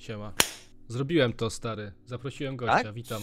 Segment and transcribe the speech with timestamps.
[0.00, 0.32] Siema.
[0.88, 1.92] Zrobiłem to, stary.
[2.06, 2.92] Zaprosiłem gościa, Tak?
[2.94, 3.22] witam.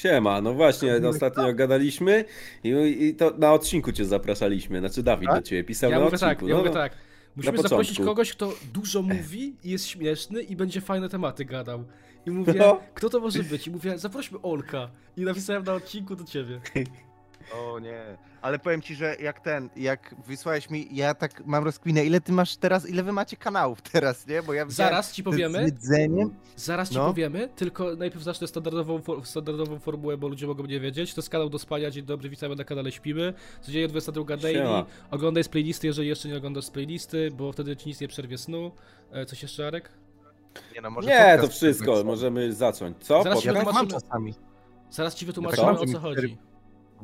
[0.00, 2.24] Siema, no właśnie, ostatnio gadaliśmy
[2.64, 2.70] i,
[3.00, 5.42] i to na odcinku cię zapraszaliśmy, znaczy Dawid Tak?
[5.42, 6.34] do ciebie pisał Ja na mówię odcinku.
[6.34, 6.74] tak, ja no, mówię no.
[6.74, 6.92] tak.
[7.36, 11.84] Musimy zaprosić kogoś, kto dużo mówi i jest śmieszny i będzie fajne tematy gadał.
[12.26, 12.80] I mówię, No.
[12.94, 13.66] kto to może być?
[13.66, 14.90] I mówię, zaprośmy Olka.
[15.16, 16.60] I napisałem na odcinku do ciebie.
[17.52, 18.02] O nie.
[18.42, 22.32] Ale powiem ci, że jak ten, jak wysłałeś mi, ja tak mam rozkminę, ile ty
[22.32, 24.42] masz teraz, ile wy macie kanałów teraz, nie?
[24.42, 26.34] Bo ja Zaraz ci powiemy, Z jedzeniem.
[26.56, 27.06] zaraz ci No.
[27.06, 31.14] powiemy, tylko najpierw zacznę standardową, standardową formułę, bo ludzie mogą nie wiedzieć.
[31.14, 33.34] To jest kanał do spania, dzień dobry, witamy na kanale Śpimy.
[33.60, 34.58] Codziennie 22 daily.
[34.58, 34.86] Siema.
[35.10, 38.38] Oglądaj z playlisty, jeżeli jeszcze nie oglądasz z playlisty, bo wtedy ci nic nie przerwie
[38.38, 38.72] snu.
[39.12, 39.88] E, Coś jeszcze, Arek?
[40.74, 42.96] Nie, no, może Nie, to wszystko, możemy zacząć.
[43.00, 43.22] Co?
[43.22, 43.66] Zaraz Ja Podcast?
[43.66, 44.00] tak mam Wytłumaczymy.
[44.10, 44.34] czasami.
[44.90, 46.36] Zaraz ci Ja wytłumaczymy, tak o co chodzi.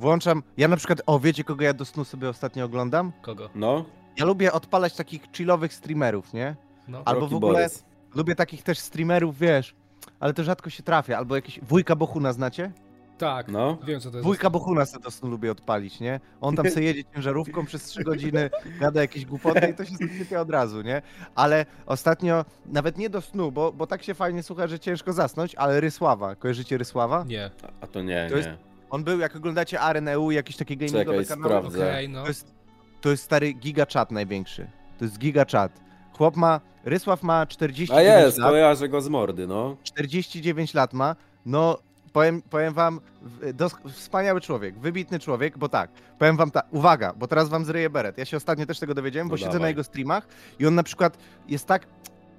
[0.05, 3.13] Włączam, ja na przykład, o wiecie kogo ja do snu sobie ostatnio oglądam?
[3.23, 3.51] Kogo?
[3.55, 3.85] No,
[4.19, 6.57] Ja lubię odpalać takich chillowych streamerów, nie?
[6.89, 7.03] No.
[7.05, 7.69] Albo Rocky w ogóle
[8.15, 9.75] lubię takich też streamerów, wiesz,
[10.21, 12.73] ale to rzadko się trafia, albo jakiś wujka Bohuna znacie?
[13.19, 13.79] Tak, No.
[13.87, 14.25] wiem co to jest.
[14.25, 16.21] Wujka Bohuna sobie do snu lubię odpalić, nie?
[16.41, 20.41] On tam sobie jedzie ciężarówką przez 3 godziny, gada jakieś głupoty i to się sypie
[20.41, 21.03] od razu, nie?
[21.35, 25.55] Ale ostatnio, nawet nie do snu, bo, bo tak się fajnie słucha, że ciężko zasnąć,
[25.55, 27.25] ale Rysława, kojarzycie Rysława?
[27.29, 27.51] Nie.
[27.81, 28.70] A- to nie, To jest- nie.
[28.91, 31.89] On był, jak oglądacie RNEU, jakieś takie gamingowe Czekaj, kanały, sprawdzę.
[31.91, 32.23] Okej, no.
[32.23, 32.55] to jest,
[33.01, 34.71] to jest stary gigachat największy.
[34.99, 35.73] To jest gigachat.
[36.13, 38.51] Chłop ma, Rysław ma 49 A jest, lat.
[38.51, 39.77] kojarzę go z mordy, no.
[39.83, 41.79] 49 lat ma, no
[42.13, 47.13] powiem, powiem wam, w- dos- wspaniały człowiek, wybitny człowiek, bo tak, powiem wam tak, uwaga,
[47.17, 49.53] bo teraz wam zryję beret, ja się ostatnio też tego dowiedziałem, bo No siedzę na
[49.53, 49.71] dawaj.
[49.71, 50.27] jego streamach
[50.59, 51.19] i on na przykład
[51.49, 51.87] jest tak,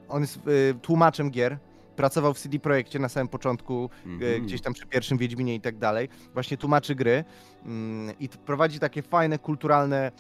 [0.10, 1.58] on jest y, tłumaczem gier,
[2.02, 4.44] pracował w CD Projekcie na samym początku, Mhm.
[4.44, 7.24] gdzieś tam przy pierwszym Wiedźminie i tak dalej, właśnie tłumaczy gry
[7.66, 10.12] mm, i prowadzi takie fajne, kulturalne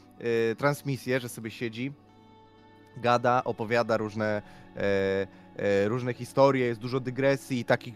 [0.51, 1.91] e, transmisje, że sobie siedzi,
[2.97, 4.41] gada, opowiada różne,
[4.75, 7.93] e, różne historie, jest dużo dygresji i takich,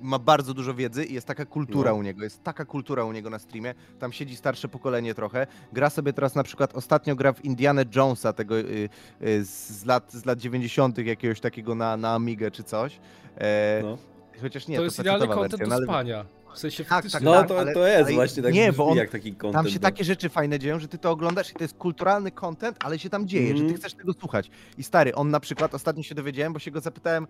[0.00, 1.96] ma bardzo dużo wiedzy i jest taka kultura No.
[1.96, 5.90] u niego, jest taka kultura u niego na streamie, tam siedzi starsze pokolenie trochę, gra
[5.90, 8.88] sobie teraz na przykład, ostatnio gra w Indiana Jonesa, tego y,
[9.22, 13.00] y, z, lat, z lat 90 jakiegoś takiego na, na Amigę czy coś,
[13.38, 13.98] e, no.
[14.42, 15.34] chociaż nie, to jest idealny do
[15.68, 16.24] no ale- spania.
[16.54, 18.86] W sensie Tak, tak, No tak, to, ale- to jest ale właśnie tak nie, bo
[18.88, 19.54] on- jak taki content.
[19.54, 22.30] Tam się do- takie rzeczy fajne dzieją, że ty to oglądasz i to jest kulturalny
[22.30, 23.72] content, ale się tam dzieje, że Mhm.
[23.72, 24.50] ty chcesz tego słuchać.
[24.78, 27.26] I stary, on na przykład, ostatnio się dowiedziałem, bo się go zapytałem,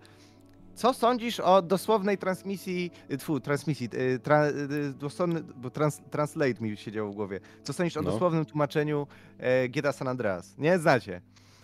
[0.79, 6.53] co sądzisz o dosłownej transmisji, y, tfu, transmisji, y, tra, y, dosłowny, bo trans, translate
[6.61, 7.39] mi siedział w głowie.
[7.63, 8.11] Co sądzisz o No.
[8.11, 9.07] dosłownym tłumaczeniu
[9.37, 10.55] e, GTA San Andreas?
[10.57, 11.21] Nie znacie.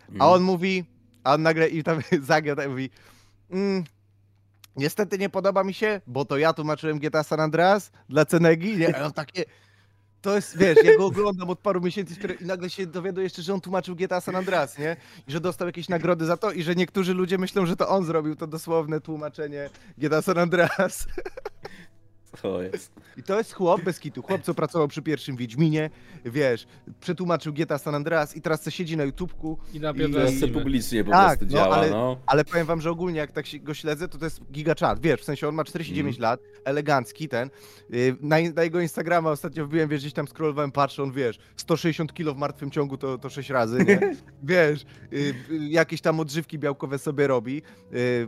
[0.08, 0.32] A Mhm.
[0.32, 0.86] on mówi,
[1.24, 2.90] a on nagle i tam zagiął i mówi,
[3.52, 3.84] mm,
[4.76, 8.98] niestety nie podoba mi się, bo to ja tłumaczyłem GTA San Andreas dla Cenegi, nie?
[8.98, 9.44] A on takie,
[10.26, 13.54] to jest, wiesz, ja go oglądam od paru miesięcy i nagle się dowiaduję jeszcze, że
[13.54, 14.98] on tłumaczył GTA San Andreas, nie?
[15.28, 18.06] I że dostał jakieś nagrody za to i że niektórzy ludzie myślą, że to on
[18.06, 21.06] zrobił to dosłowne tłumaczenie GTA San Andreas.
[22.42, 22.92] To jest.
[23.18, 24.22] I to jest chłop bez kitu.
[24.22, 25.90] Chłop, co pracował przy pierwszym Wiedźminie,
[26.26, 26.66] wiesz,
[27.00, 30.58] przetłumaczył GTA San Andreas i teraz co siedzi na YouTubku I napierdala jest streamy.
[30.58, 32.18] publicznie po Tak, prostu no, działa, ale- no.
[32.26, 35.22] Ale powiem wam, że ogólnie jak tak się go śledzę, to to jest gigachat, wiesz,
[35.22, 37.50] w sensie on ma 49 lat, elegancki ten.
[37.90, 42.14] Yy, Na, na jego Instagrama ostatnio wbiłem, wiesz, gdzieś tam scrollowałem, patrzę, on wiesz, 160
[42.14, 44.00] kilo w martwym ciągu to, to 6 razy, nie?
[44.44, 45.20] Wiesz, yy,
[45.50, 47.62] yy, jakieś tam odżywki białkowe sobie robi.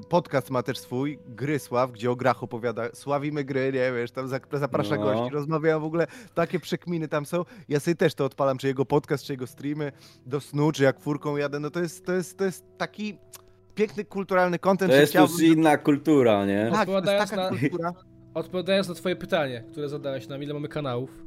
[0.09, 4.95] Podcast ma też swój, Grysław, gdzie o grach opowiada, sławimy gry, nie, wiesz, tam zaprasza
[4.95, 5.01] No.
[5.03, 7.43] gości, rozmawiają w ogóle, takie przekminy tam są.
[7.69, 9.91] Ja sobie też to odpalam, czy jego podcast, czy jego streamy
[10.25, 13.17] do snu, czy jak furką jadę, no to jest, to jest, to jest taki
[13.75, 15.45] piękny, kulturalny content, To jest już chciałbym...
[15.57, 16.69] inna kultura, nie?
[16.71, 17.93] Tak, to jest Odpowiadając taka na- kultura.
[18.33, 21.23] Odpowiadając na twoje pytanie, które zadałeś nam, ile mamy kanałów.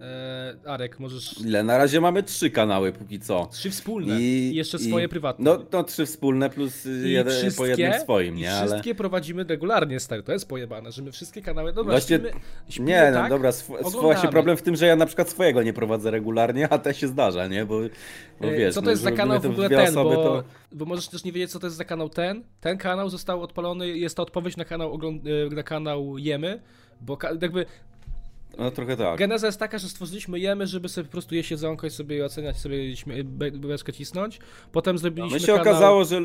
[0.00, 1.40] E, Arek, możesz.
[1.40, 1.62] Ile?
[1.62, 3.48] Na razie mamy trzy kanały póki co.
[3.52, 5.44] Trzy wspólne i, I- jeszcze i- swoje prywatne.
[5.44, 8.52] No, no trzy wspólne plus I jeden, po jednym swoim, I nie?
[8.54, 8.66] Ale...
[8.68, 10.22] wszystkie prowadzimy regularnie, stary.
[10.22, 11.72] To jest pojebane, że my wszystkie kanały.
[11.72, 12.32] Dobra, Właśnie- śpimy,
[12.68, 15.62] śpimy Nie, no tak, dobra, sw- właśnie problem w tym, że ja na przykład swojego
[15.62, 17.66] nie prowadzę regularnie, a to się zdarza, nie?
[17.66, 17.80] Bo,
[18.40, 20.22] bo E, wiesz, co to no, jest za że kanał w ogóle ten, osoby, bo,
[20.24, 20.44] to...
[20.72, 22.42] bo możesz też nie wiedzieć, co to jest za kanał ten.
[22.60, 25.22] Ten kanał został odpalony, jest to odpowiedź na kanał, ogląd-
[25.52, 26.60] e, na kanał Jemy,
[27.00, 27.66] bo jakby
[28.58, 29.18] No trochę tak.
[29.18, 32.56] geneza jest taka, że stworzyliśmy Jemy, żeby sobie po prostu je siedzonko i sobie oceniać,
[32.56, 33.50] sobie śmie- be-
[33.92, 34.38] cisnąć.
[34.72, 35.60] Potem zrobiliśmy No się kanał...
[35.62, 36.20] okazało, że,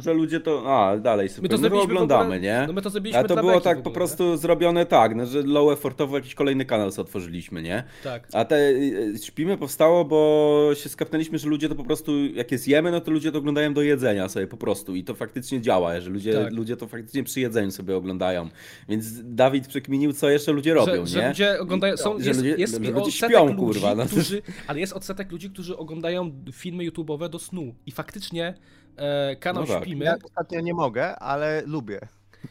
[0.00, 0.62] że ludzie to...
[0.88, 1.48] A, dalej sobie.
[1.48, 2.64] My to My, oglądamy, ogóle- nie?
[2.66, 5.26] No my to zrobiliśmy A to było tak w po ogóle, prostu zrobione tak, no,
[5.26, 7.66] że low effortowo jakiś kolejny kanał sobie otworzyliśmy, nie?
[7.66, 7.84] nie?
[8.04, 8.28] Tak.
[8.32, 12.68] A te y, śpimy powstało, bo się skapnęliśmy, że ludzie to po prostu, jak jest
[12.68, 16.00] jemy, no to ludzie to oglądają do jedzenia sobie po prostu i to faktycznie działa,
[16.00, 16.52] że ludzie, Tak.
[16.52, 18.48] ludzie to faktycznie przy jedzeniu sobie oglądają.
[18.88, 21.22] Więc Dawid przekminił, co jeszcze ludzie robią, że, nie?
[21.22, 24.06] że ludzie oglądają, są, Że jest, ludzie- jest że ludzie śpią, ludzi, kurwa, no.
[24.06, 28.54] którzy, ale jest odsetek ludzi, którzy oglądają filmy YouTube'owe do snu i faktycznie
[28.96, 29.84] e, kanał No tak.
[29.84, 32.00] Śpimy, Ja ostatnio nie mogę, ale lubię.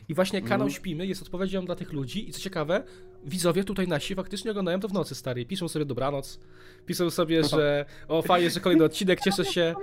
[0.09, 0.71] I właśnie kanał Mhm.
[0.71, 2.83] Śpimy jest odpowiedzią dla tych ludzi i co ciekawe,
[3.23, 5.45] widzowie tutaj nasi faktycznie oglądają to w nocy, stary.
[5.45, 6.39] Piszą sobie dobranoc,
[6.85, 9.73] piszą sobie, że o fajnie, że kolejny odcinek, cieszę się.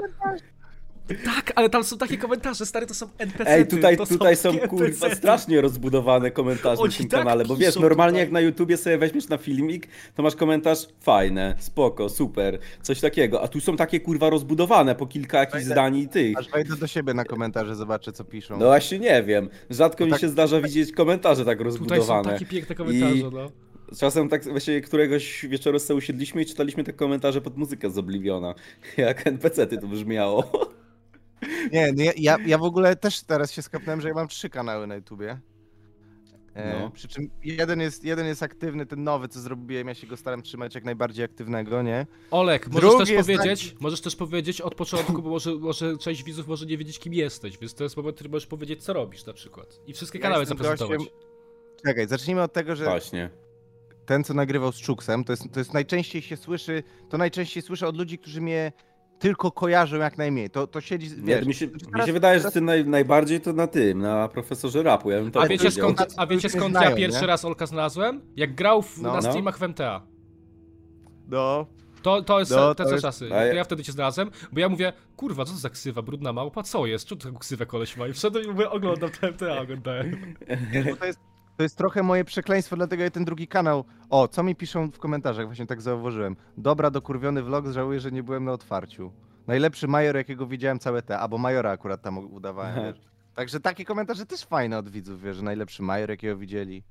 [1.24, 3.50] Tak, ale tam są takie komentarze, stary, to są NPC.
[3.50, 7.44] Ej, tutaj, to tutaj są takie kurwa strasznie rozbudowane komentarze Oni w tym tak kanale,
[7.44, 8.20] bo wiesz, normalnie tutaj.
[8.26, 13.42] jak na YouTubie sobie weźmiesz na filmik, to masz komentarz fajne, spoko, super, coś takiego,
[13.42, 16.38] a tu są takie kurwa rozbudowane po kilka jakichś zdań i tych.
[16.38, 18.58] Aż wejdę do siebie na komentarze, zobaczę co piszą.
[18.58, 22.32] No właśnie nie wiem, rzadko mi tak- się zdarza widzieć komentarze tak Tutaj są rozbudowane.
[22.32, 23.50] takie piękne komentarze, I- no.
[23.98, 28.54] Czasem tak właśnie któregoś wieczoru sobie usiedliśmy i czytaliśmy te komentarze pod muzykę z Obliviona.
[28.96, 30.50] Jak NPC-ty to brzmiało.
[31.72, 34.50] Nie, no ja, ja, ja w ogóle też teraz się skapnąłem, że ja mam trzy
[34.50, 35.40] kanały na YouTubie.
[36.54, 36.90] E, No.
[36.90, 40.42] Przy czym jeden jest, jeden jest aktywny, ten nowy, co zrobiłem, ja się go staram
[40.42, 42.06] trzymać jak najbardziej aktywnego, nie?
[42.30, 46.46] Olek, możesz Drugi też powiedzieć, możesz też powiedzieć od początku, bo może, może część widzów
[46.48, 49.32] może nie wiedzieć kim jesteś, więc to jest moment, który możesz powiedzieć co robisz na
[49.32, 49.80] przykład.
[49.86, 50.98] I wszystkie Ja kanały zaprezentować.
[50.98, 51.16] gościem-
[51.86, 53.30] Czekaj, zacznijmy od tego, że Właśnie.
[54.06, 57.86] ten, co nagrywał z Czuksem, to jest, to jest najczęściej się słyszy, to najczęściej słyszę
[57.88, 58.72] od ludzi, którzy mnie
[59.22, 60.50] tylko kojarzą jak najmniej.
[60.50, 62.84] To, to siedzi, Nie, wiesz, to mi, się, mi teraz- się wydaje, że ty naj,
[62.86, 65.10] najbardziej to na tym, na profesorze rapu.
[65.10, 67.26] Ja bym A wiecie skąd, Tacy, a wiecie skąd znają, ja pierwszy nie?
[67.26, 68.20] raz Olka znalazłem?
[68.36, 69.08] Jak grał w, No.
[69.08, 69.22] na No.
[69.22, 70.02] streamach w MTA.
[71.28, 71.66] no,
[72.02, 73.28] To, to jest No, te to jest- czasy.
[73.34, 76.02] A ja- To ja wtedy cię znalazłem, bo ja mówię, kurwa, co to za ksywa,
[76.02, 77.06] brudna małpa, co jest?
[77.06, 78.08] Czemu taką ksywę koleś ma?
[78.08, 80.34] I wszedłem i mówię, oglądam te MTA, oglądałem.
[80.90, 81.18] bo to jest,
[81.62, 83.84] to jest trochę moje przekleństwo, dlatego ja ten drugi kanał.
[84.10, 86.36] O, co mi piszą w komentarzach, właśnie tak zauważyłem.
[86.56, 89.12] Dobra, dokurwiony vlog, żałuję, że nie byłem na otwarciu.
[89.46, 93.00] Najlepszy major, jakiego widziałem całe te, albo majora akurat tam udawałem, wiesz.
[93.34, 96.82] Także takie komentarze też fajne od widzów, wiesz, że najlepszy major, jakiego widzieli,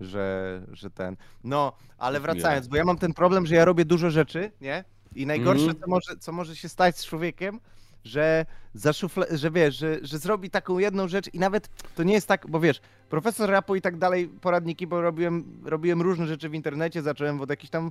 [0.00, 1.16] że, że ten.
[1.44, 4.84] No, ale wracając, bo ja mam ten problem, że ja robię dużo rzeczy, nie?
[5.14, 5.80] I najgorsze, Mhm.
[5.80, 7.60] co, może, co może się stać z człowiekiem,
[8.08, 12.28] że zaszufle, że wiesz, że, że zrobi taką jedną rzecz i nawet to nie jest
[12.28, 16.54] tak, bo wiesz, profesor rapu i tak dalej, poradniki, bo robiłem, robiłem różne rzeczy w
[16.54, 17.90] internecie, zacząłem od jakichś tam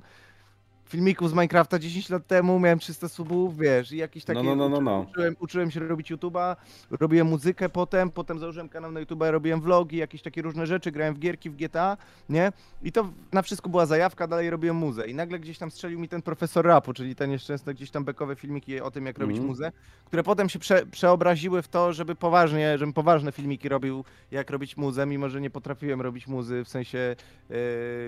[0.88, 4.42] filmików z Minecrafta 10 lat temu, miałem 300 subów, wiesz, i jakieś takie...
[4.42, 5.06] No, no, no, no, no.
[5.10, 6.56] Uczyłem, uczyłem się robić YouTube'a,
[6.90, 11.14] robiłem muzykę potem, potem założyłem kanał na YouTube'a, robiłem vlogi, jakieś takie różne rzeczy, grałem
[11.14, 11.96] w gierki w GTA,
[12.28, 12.52] nie?
[12.82, 15.06] I to na wszystko była zajawka, dalej robiłem muzę.
[15.06, 18.36] I nagle gdzieś tam strzelił mi ten profesor rapu, czyli te nieszczęsne gdzieś tam bekowe
[18.36, 19.48] filmiki o tym, jak robić Mhm.
[19.48, 19.72] muzę,
[20.04, 24.76] które potem się prze, przeobraziły w to, żeby poważnie, żebym poważne filmiki robił, jak robić
[24.76, 27.16] muzę, mimo że nie potrafiłem robić muzy, w sensie
[27.50, 27.54] e,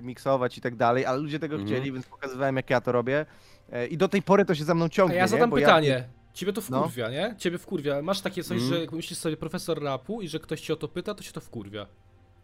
[0.03, 1.69] miksować i tak dalej, ale ludzie tego Mhm.
[1.75, 3.27] chcieli, więc pokazywałem, jak ja to robię.
[3.73, 5.29] E, I do tej pory to się za mną A ciągnie, ja nie?
[5.29, 6.09] zadam Bo pytanie.
[6.35, 6.81] Ciebie to No.
[6.81, 7.35] wkurwia, nie?
[7.39, 8.03] Ciebie wkurwia.
[8.03, 8.75] Masz takie coś, Mhm.
[8.75, 11.33] że jak myślisz sobie profesor rapu i że ktoś cię o to pyta, to cię
[11.33, 11.87] to wkurwia.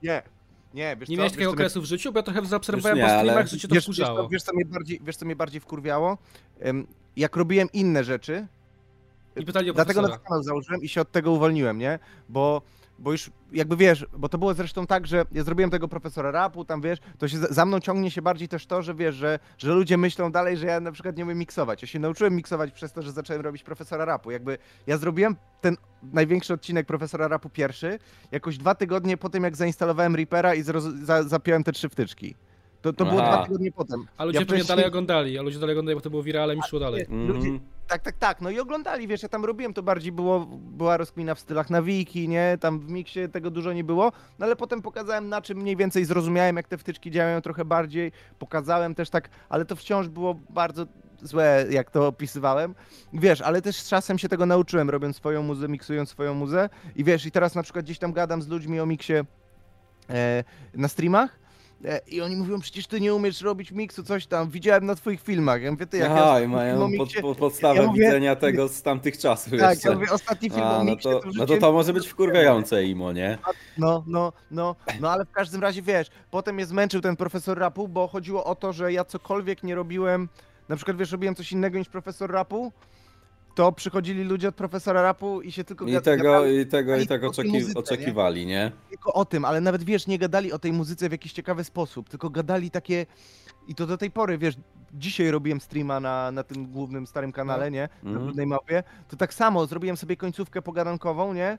[0.02, 0.22] Nie,
[0.74, 2.12] nie, wiesz Nie co, miałeś wiesz, takiego co mnie- okresu w życiu?
[2.12, 4.22] Bo ja trochę zaobserwowałem Wiesz, po nie, ale- streamach, że cię to wiesz, wiesz, wkurzało.
[4.22, 6.18] co, wiesz, co mnie bardziej, wiesz, co mnie bardziej wkurwiało?
[7.16, 8.46] Jak robiłem inne rzeczy,
[9.36, 10.22] I pytali o Dlatego profesora.
[10.22, 11.98] na kanał założyłem i się od tego uwolniłem, nie?
[12.28, 12.62] Bo,
[12.98, 16.64] bo już jakby wiesz, bo to było zresztą tak, że ja zrobiłem tego profesora rapu,
[16.64, 19.72] tam wiesz, to się za- mną ciągnie się bardziej też to, że wiesz, że, że
[19.72, 21.82] ludzie myślą dalej, że ja na przykład nie umiem miksować.
[21.82, 24.30] Ja się nauczyłem miksować przez to, że zacząłem robić profesora rapu.
[24.30, 25.76] Jakby ja zrobiłem ten
[26.12, 27.98] największy odcinek profesora rapu pierwszy,
[28.32, 32.34] jakoś dwa tygodnie po tym, jak zainstalowałem Reapera i za, zapiąłem te trzy wtyczki.
[32.82, 34.06] To, to było dwa tygodnie potem.
[34.16, 36.62] A ludzie Ja wcześniej- dalej oglądali, a ludzie dalej oglądali, bo to było wiralem i
[36.62, 37.06] szło dalej.
[37.10, 37.48] Ludzie,
[37.86, 38.40] tak, tak, tak.
[38.40, 41.82] No i oglądali, wiesz, ja tam robiłem, to bardziej było, była rozkmina w stylach na
[41.82, 42.58] wiki, nie?
[42.60, 46.04] Tam w miksie tego dużo nie było, no ale potem pokazałem, na czym mniej więcej
[46.04, 48.12] zrozumiałem, jak te wtyczki działają trochę bardziej.
[48.38, 50.86] Pokazałem też tak, ale to wciąż było bardzo
[51.22, 52.74] złe, jak to opisywałem.
[53.12, 56.68] Wiesz, ale też z czasem się tego nauczyłem, robiąc swoją muzę, miksując swoją muzę.
[56.96, 59.14] I wiesz, i teraz na przykład gdzieś tam gadam z ludźmi o miksie
[60.10, 61.45] e, na streamach.
[61.86, 64.50] E, I oni mówią, przecież ty nie umiesz robić miksu, coś tam.
[64.50, 65.62] Widziałem na twoich filmach.
[65.62, 68.68] Ja mówię, ty jak ja Aha, o mają pod, pod, podstawę ja mówię- widzenia tego
[68.68, 69.88] z tamtych czasów tak, jeszcze.
[69.88, 72.06] ja mówię, ostatni film A, o no miksie, to, to no to to może być
[72.08, 73.38] wkurwiające imo, nie?
[73.78, 77.88] No, no, no, no, ale w każdym razie wiesz, potem mnie zmęczył ten profesor rapu,
[77.88, 80.28] bo chodziło o to, że ja cokolwiek nie robiłem,
[80.68, 82.72] na przykład wiesz, robiłem coś innego niż profesor rapu,
[83.56, 87.28] to przychodzili ludzie od profesora rapu i się tylko I tego, i tego, i tego
[87.28, 87.78] oczeki, muzyce, nie?
[87.78, 88.72] oczekiwali, nie?
[88.88, 92.08] tylko o tym, ale nawet wiesz, nie gadali o tej muzyce w jakiś ciekawy sposób,
[92.08, 93.06] tylko gadali takie
[93.68, 94.54] i to do tej pory, wiesz,
[94.94, 98.24] dzisiaj robiłem streama na, na tym głównym starym kanale, nie, na Mhm.
[98.24, 101.58] Brudnej Małpie, to tak samo zrobiłem sobie końcówkę pogadankową, nie,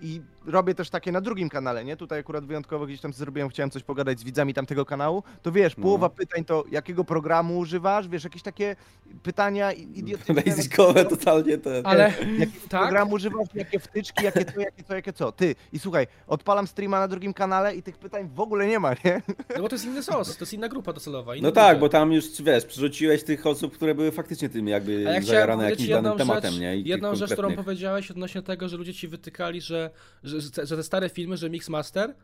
[0.00, 1.96] i robię też takie na drugim kanale, nie?
[1.96, 5.22] Tutaj akurat wyjątkowo gdzieś tam zrobiłem, chciałem coś pogadać z widzami tamtego kanału.
[5.42, 5.82] To wiesz, No.
[5.82, 8.76] połowa pytań to jakiego programu używasz, wiesz, jakieś takie
[9.22, 10.34] pytania idiotyczne.
[10.34, 11.86] Basicowe totalnie ten.
[11.86, 12.02] Ale
[12.38, 15.32] Jakiego tak, programu używasz, jakie wtyczki, jakie to, jakie to, jakie co.
[15.32, 18.90] Ty, i słuchaj, odpalam streama na drugim kanale i tych pytań w ogóle nie ma,
[19.04, 19.22] nie?
[19.56, 21.34] no bo to jest inny sos, to jest inna grupa docelowa.
[21.36, 21.80] inne No tak, ludzie.
[21.80, 25.88] bo tam już, wiesz, przerzuciłeś tych osób, które były faktycznie tym jakby ja zajarane jakimś
[25.88, 26.76] danym tematem, rzecz, nie?
[26.76, 29.83] I jedną rzecz, którą powiedziałeś odnośnie tego, że ludzie ci wytykali, że
[30.22, 32.14] że, że, że te- stare filmy, że Mixmaster,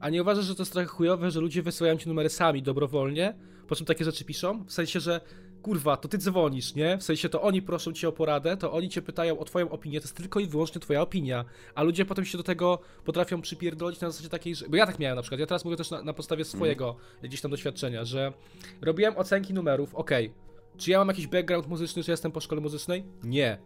[0.00, 3.34] a nie uważasz, że to jest trochę chujowe, że ludzie wysyłają ci numery sami dobrowolnie,
[3.68, 4.64] po czym takie rzeczy piszą?
[4.64, 5.20] W sensie, że
[5.62, 6.98] kurwa, to ty dzwonisz, nie?
[6.98, 10.00] W sensie, to oni proszą cię o poradę, to oni cię pytają o twoją opinię,
[10.00, 11.44] to jest tylko i wyłącznie twoja opinia,
[11.74, 14.68] a ludzie potem się do tego potrafią przypierdolić na zasadzie takiej, że...
[14.68, 17.40] Bo ja tak miałem na przykład, ja teraz mówię też na, na podstawie swojego gdzieś
[17.40, 18.32] tam doświadczenia, że
[18.80, 20.32] robiłem ocenki numerów, okej,
[20.76, 23.04] czy ja mam jakiś background muzyczny, czy jestem po szkole muzycznej?
[23.22, 23.58] Nie.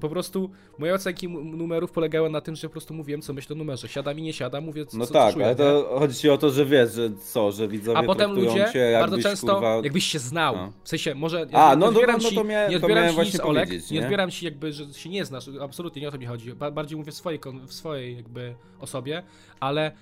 [0.00, 3.58] Po prostu moje ocenki numerów polegały na tym, że po prostu mówiłem, co myślę o
[3.58, 3.88] numerze.
[3.88, 5.58] Siada mi, nie siada, mówię, co, No co tak, czuję, ale nie?
[5.58, 8.78] to chodzi ci o to, że wiesz, że co, że widzowie A potem ludzie cię
[8.78, 9.74] jakbyś, bardzo często, kurwa...
[9.84, 10.56] jakbyś się znał.
[10.56, 10.72] No.
[10.84, 11.46] W sensie, może.
[11.52, 13.32] A, nie no to- odbieram no ci, to mia- nie to odbieram miałem ci właśnie
[13.38, 13.70] nic, Olek.
[13.70, 14.04] nie nie?
[14.04, 15.50] odbieram ci, jakby, że się nie znasz.
[15.60, 16.54] Absolutnie nie o to mi chodzi.
[16.54, 19.22] Ba bardziej mówię w swojej, w swojej jakby osobie,
[19.60, 19.92] ale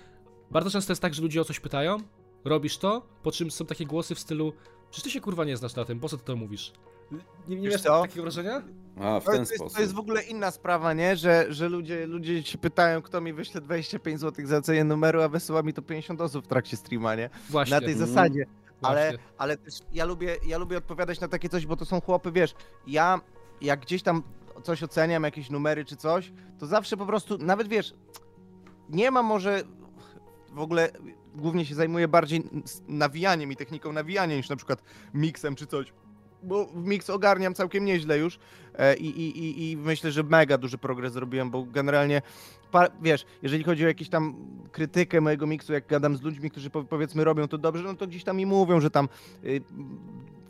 [0.51, 1.97] bardzo często jest tak, że ludzie o coś pytają,
[2.45, 4.53] robisz to, po czym są takie głosy w stylu.
[4.91, 6.73] Przecież ty się kurwa nie znasz na tym, po co ty to mówisz?
[7.11, 8.63] Nie, nie Wiesz miałeś takiego wrażenia?
[9.01, 9.77] A, w To ten jest, sposób.
[9.77, 11.17] to jest w ogóle inna sprawa, nie?
[11.17, 15.29] Że, że ludzie, ludzie się pytają, kto mi wyśle 25 zł za cenię numeru, a
[15.29, 17.31] wysyła mi to 50 osób w trakcie streama, nie?
[17.51, 17.75] Właśnie.
[17.75, 18.09] Na tej Mhm.
[18.09, 18.47] zasadzie.
[18.83, 19.19] Ale, właśnie.
[19.39, 22.55] ale też ja lubię, ja lubię odpowiadać na takie coś, bo to są chłopy, wiesz,
[22.87, 23.21] ja
[23.61, 24.23] jak gdzieś tam
[24.63, 27.95] coś oceniam, jakieś numery czy coś, to zawsze po prostu, nawet wiesz,
[28.89, 29.63] nie ma może
[30.53, 30.89] w ogóle,
[31.35, 32.43] głównie się zajmuję bardziej
[32.89, 34.83] nawijaniem i techniką nawijania niż na przykład
[35.15, 35.93] miksem czy coś.
[36.47, 38.39] Bo w mix ogarniam całkiem nieźle już
[38.75, 42.23] e, i, i, i, i myślę, że mega duży progres zrobiłem, bo generalnie,
[43.03, 44.35] wiesz, jeżeli chodzi o jakąś tam
[44.73, 48.07] krytykę mojego miksu, jak gadam z ludźmi, którzy po, powiedzmy robią to dobrze, no to
[48.07, 49.09] gdzieś tam mi mówią, że tam
[49.45, 49.61] y,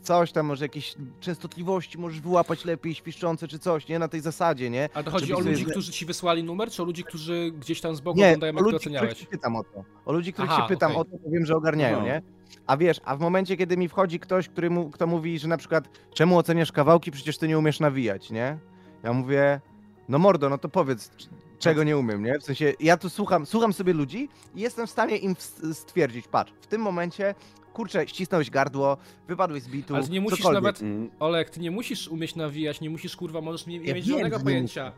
[0.01, 3.99] coś tam, może jakieś częstotliwości możesz wyłapać lepiej, świszczące czy coś, nie?
[3.99, 4.89] Na tej zasadzie, nie?
[4.93, 7.03] A to chodzi żeby o sobie ludzi, zle- którzy ci wysłali numer, czy o ludzi,
[7.03, 9.19] którzy gdzieś tam z boku Nie, oglądają, jak ludzi, których oceniałeś?
[9.19, 9.83] się pytam o to.
[10.05, 11.01] O ludzi, których Aha, się pytam okej.
[11.01, 12.05] o to, to wiem, że ogarniają, No.
[12.05, 12.21] nie?
[12.67, 15.57] A wiesz, a w momencie, kiedy mi wchodzi ktoś, który mu, kto mówi, że na
[15.57, 18.57] przykład czemu oceniasz kawałki, przecież ty nie umiesz nawijać, nie?
[19.03, 19.61] Ja mówię,
[20.09, 21.11] no mordo, no to powiedz,
[21.59, 22.39] czego nie umiem, nie?
[22.39, 25.35] W sensie, ja tu słucham, słucham sobie ludzi i jestem w stanie im
[25.73, 27.35] stwierdzić, patrz, w tym momencie,
[27.73, 30.63] kurczę, ścisnąłeś gardło, wypadłeś z bitu, Ale ty nie musisz cokolwiek.
[30.63, 33.93] nawet, Mm, Olek, ty nie musisz umieć nawijać, nie musisz kurwa, możesz nie, nie Ja
[33.95, 34.91] mieć wiem, żadnego pojęcia.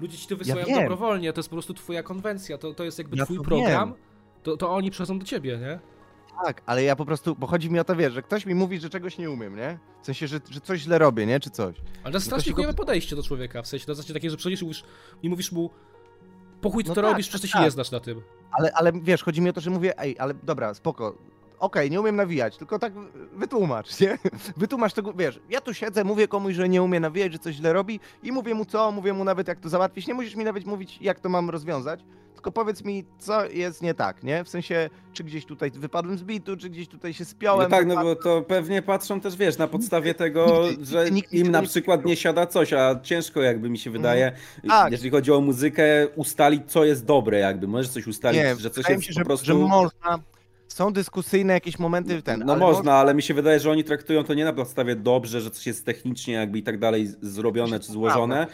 [0.00, 0.80] Ludzie ci to wysyłają wiem.
[0.80, 3.94] dobrowolnie, to jest po prostu twoja konwencja, to, to jest jakby Ja twój to program,
[4.42, 5.78] to, to oni przychodzą do ciebie, nie?
[6.44, 8.80] Tak, ale ja po prostu, bo chodzi mi o to, wiesz, że ktoś mi mówi,
[8.80, 9.78] że czegoś nie umiem, nie?
[10.02, 11.40] W sensie, że, że coś źle robię, nie?
[11.40, 11.76] Czy coś.
[12.04, 14.30] Ale to jest to strasznie się go- podejście do człowieka, w sensie na zasadzie takiej,
[14.30, 14.84] że przychodzisz i mówisz,
[15.22, 15.70] i mówisz mu
[16.60, 17.62] po chuj No to tak, robisz, przecież ty się tak.
[17.62, 18.22] nie znasz na tym.
[18.52, 21.18] Ale, ale wiesz, chodzi mi o to, że mówię, ej, ale dobra, spoko.
[21.58, 22.92] Okej, nie umiem nawijać, tylko tak
[23.32, 24.18] wytłumacz, nie?
[24.56, 27.72] Wytłumacz tego, wiesz, ja tu siedzę, mówię komuś, że nie umie nawijać, że coś źle
[27.72, 30.06] robi i mówię mu co, mówię mu nawet jak to załatwić.
[30.06, 32.00] Nie musisz mi nawet mówić, jak to mam rozwiązać,
[32.34, 34.44] tylko powiedz mi, co jest nie tak, nie?
[34.44, 37.70] W sensie, czy gdzieś tutaj wypadłem z bitu, czy gdzieś tutaj się No spiąłem.
[37.70, 42.04] tak, no bo to pewnie patrzą też, wiesz, na podstawie tego, że im na przykład
[42.04, 44.32] nie siada coś, a ciężko jakby mi się wydaje,
[44.68, 44.92] Tak.
[44.92, 45.84] jeżeli chodzi o muzykę,
[46.16, 47.68] ustalić co jest dobre jakby.
[47.68, 49.46] Możesz coś ustalić, Nie, że coś jest się, po prostu...
[49.46, 50.18] że można.
[50.76, 52.42] Są dyskusyjne jakieś momenty w ten.
[52.46, 55.40] No ale można, ale mi się wydaje, że oni traktują to nie na podstawie dobrze,
[55.40, 58.46] że coś jest technicznie jakby i tak dalej zrobione czy złożone,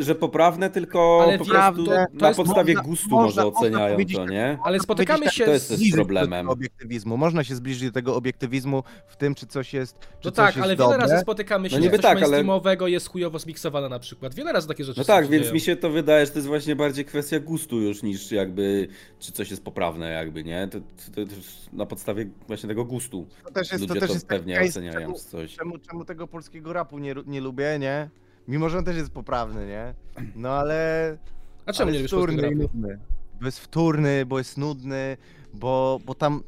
[0.00, 3.96] że poprawne, tylko Ale po prostu to- to na podstawie można- gustu można- może oceniają
[4.14, 4.58] to, nie?
[4.64, 5.92] Ale spotykamy się To jest z...
[5.92, 6.48] problemem.
[6.48, 7.16] Obiektywizmu.
[7.16, 9.98] Można się zbliżyć do tego obiektywizmu w tym, czy coś jest.
[10.00, 10.96] Czy No coś tak, jest ale dobre.
[10.98, 14.34] wiele razy spotykamy się, No że coś tak, ale- mainstreamowego jest chujowo zmiksowane na przykład.
[14.34, 15.54] Wiele razy takie rzeczy No tak, więc dzieją.
[15.54, 18.88] mi się to wydaje, że to jest właśnie bardziej kwestia gustu już niż jakby,
[19.20, 20.68] czy coś jest poprawne jakby, nie?
[20.68, 20.78] To,
[21.14, 21.25] to,
[21.72, 23.26] na podstawie właśnie tego gustu.
[23.44, 25.56] To też jest, Ludzie to to, też jest taki pewnie case, oceniają czemu, coś.
[25.56, 28.10] czemu, czemu tego polskiego rapu nie, nie lubię, nie?
[28.48, 29.94] Mimo, że on też jest poprawny, nie?
[30.36, 31.18] No ale.
[31.66, 32.76] A czemu ale nie jest lubisz polskiego wtórny i rapu?
[32.78, 32.98] nudny.
[33.40, 35.16] Bo jest wtórny, bo jest nudny,
[35.54, 36.42] bo, bo tam.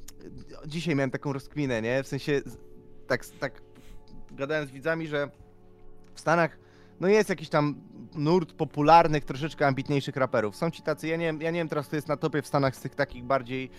[0.67, 2.03] Dzisiaj miałem taką rozkminę, nie?
[2.03, 2.41] W sensie.
[3.07, 3.63] Tak, tak
[4.31, 5.29] gadałem z widzami, że
[6.15, 6.59] w Stanach.
[7.01, 7.75] No jest jakiś tam
[8.15, 10.57] nurt popularnych, troszeczkę ambitniejszych raperów.
[10.57, 12.47] Są ci tacy, ja nie, wiem- ja nie wiem teraz, kto jest na topie w
[12.47, 13.71] Stanach z tych takich bardziej,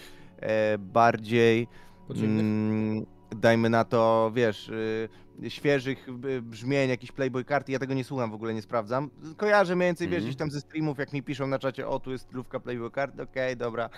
[0.80, 1.68] bardziej
[2.08, 2.40] Podziemnych?
[2.46, 5.10] Mm, dajmy na to, wiesz, y,
[5.50, 9.10] świeżych y, brzmień, jakiś Playboy karty, ja tego nie słucham, w ogóle nie sprawdzam.
[9.38, 10.26] Kojarzę mniej więcej, wiesz, Mhm.
[10.30, 13.22] gdzieś tam ze streamów, jak mi piszą na czacie, o, tu jest trówka Playboy karty,
[13.24, 13.90] okej, dobra,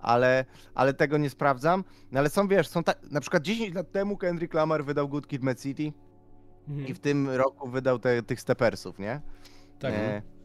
[0.00, 1.84] ale, ale tego nie sprawdzam.
[2.12, 5.26] No ale są, wiesz, są tak, na przykład 10 lat temu Kendrick Lamar wydał Good
[5.28, 5.92] Kid, Mad City
[6.68, 6.86] Mhm.
[6.88, 9.20] i w tym roku wydał te, tych stepersów, nie?
[9.78, 9.92] Tak.
[9.94, 10.35] E, z-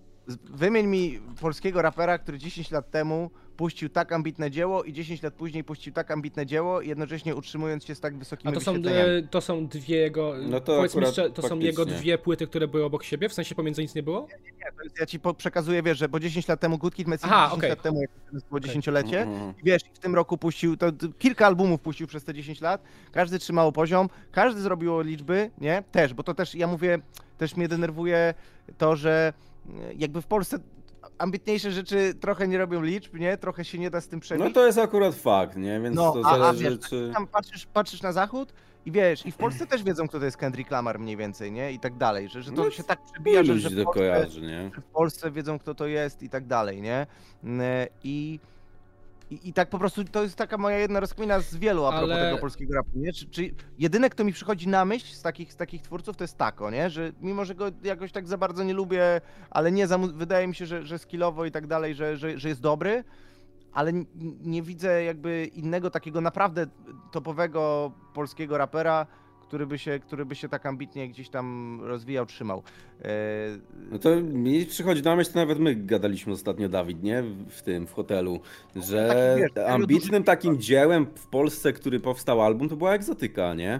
[0.49, 5.33] Wymień mi polskiego rapera, który 10 lat temu puścił tak ambitne dzieło i 10 lat
[5.33, 9.21] później puścił tak ambitne dzieło, jednocześnie utrzymując się z tak wysokimi A to są, e,
[9.29, 10.33] to są dwie jego.
[10.49, 12.01] No to powiedz mi akurat szczerze, to są jego faktycznie.
[12.01, 13.29] dwie płyty, które były obok siebie?
[13.29, 14.27] W sensie pomiędzy nic nie było?
[14.59, 17.07] Nie, to jest, ja ci po- przekazuję, wiesz, że bo 10 lat temu Good Kid,
[17.21, 17.69] Aha, 10 okej.
[17.69, 18.11] lat temu, jak
[18.49, 19.53] było dziesięciolecie, Mhm.
[19.59, 20.87] i wiesz, w tym roku puścił, to,
[21.19, 25.83] kilka albumów puścił przez te 10 lat, każdy trzymało poziom, każdy zrobiło liczby, nie?
[25.91, 26.99] Też, bo to też, ja mówię,
[27.37, 28.33] też mnie denerwuje
[28.77, 29.33] to, że
[29.97, 30.57] jakby w Polsce
[31.17, 33.37] ambitniejsze rzeczy trochę nie robią liczb, nie?
[33.37, 34.43] Trochę się nie da z tym przebić.
[34.45, 35.79] No to jest akurat fakt, nie?
[35.79, 37.11] Więc No, to a- a zależy, wiesz, czy...
[37.13, 38.53] Tam patrzysz, patrzysz na zachód
[38.85, 41.71] i wiesz, i w Polsce też wiedzą, kto to jest Kendrick Lamar mniej więcej, nie?
[41.71, 44.41] I tak dalej, że, że to No, się tak przebija, że, że, w Polsce, kojarzy,
[44.75, 47.07] że w Polsce wiedzą, kto to jest i tak dalej, nie?
[48.03, 48.39] I,
[49.31, 52.09] i, i tak po prostu to jest taka moja jedna rozkmina z wielu a propos
[52.11, 53.13] Ale- tego polskiego rapu, nie?
[53.13, 56.37] Czy, czy jedyne, kto mi przychodzi na myśl z takich, z takich twórców, to jest
[56.37, 56.89] Tako, nie?
[56.89, 60.55] Że mimo, że go jakoś tak za bardzo nie lubię, ale nie za, wydaje mi
[60.55, 63.03] się, że, że skillowo i tak dalej, że, że, że jest dobry,
[63.73, 63.91] ale
[64.41, 66.67] nie widzę jakby innego takiego naprawdę
[67.11, 69.07] topowego polskiego rapera,
[69.51, 72.63] który by się, który by się tak ambitnie gdzieś tam rozwijał, trzymał.
[73.03, 73.07] E,
[73.91, 77.23] No to mi przychodzi na myśl, to nawet my gadaliśmy ostatnio, Dawid, nie?
[77.49, 78.39] W tym, w hotelu,
[78.75, 83.79] że Taki, wiesz, ambitnym takim dziełem w Polsce, który powstał album, to była egzotyka, nie?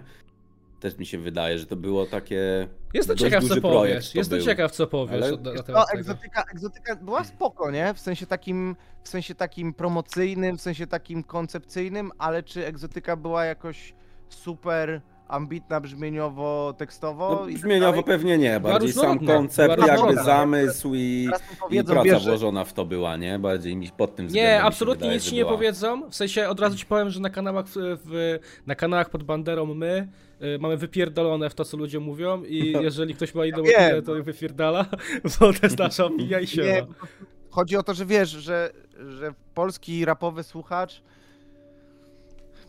[0.80, 2.68] Też mi się wydaje, że to było takie.
[2.94, 4.12] Jestem ciekaw, co powiesz.
[4.12, 4.46] to Jestem był.
[4.48, 7.94] ciekaw, co powiesz Ale- na, na No, egzotyka, egzotyka była spoko, nie?
[7.94, 13.46] W sensie takim, w sensie takim promocyjnym, w sensie takim koncepcyjnym, ale czy egzotyka była
[13.46, 13.94] jakoś
[14.30, 15.02] super
[15.32, 17.30] ambitna brzmieniowo, tekstowo?
[17.32, 18.04] No, tak brzmieniowo dalej?
[18.04, 21.30] pewnie nie, bardziej sam koncept, jakby zamysł i,
[21.70, 23.40] i praca wiesz, że- włożona w to była, nie?
[23.40, 24.54] Bardziej mi pod tym względem.
[24.54, 25.54] Nie, absolutnie wydaje, nic ci nie była.
[25.54, 26.10] powiedzą.
[26.10, 29.66] W sensie od razu ci powiem, że na kanałach, w, w, na kanałach pod banderą
[29.66, 30.08] my
[30.42, 32.82] y, mamy wypierdolone w to, co ludzie mówią i No.
[32.88, 33.86] jeżeli ktoś ma inną wiem.
[33.88, 34.86] opinię, to wypierdala,
[35.40, 36.86] bo to jest nasza opinia i się
[37.50, 38.72] chodzi o to, że wiesz, że,
[39.08, 41.02] że polski rapowy słuchacz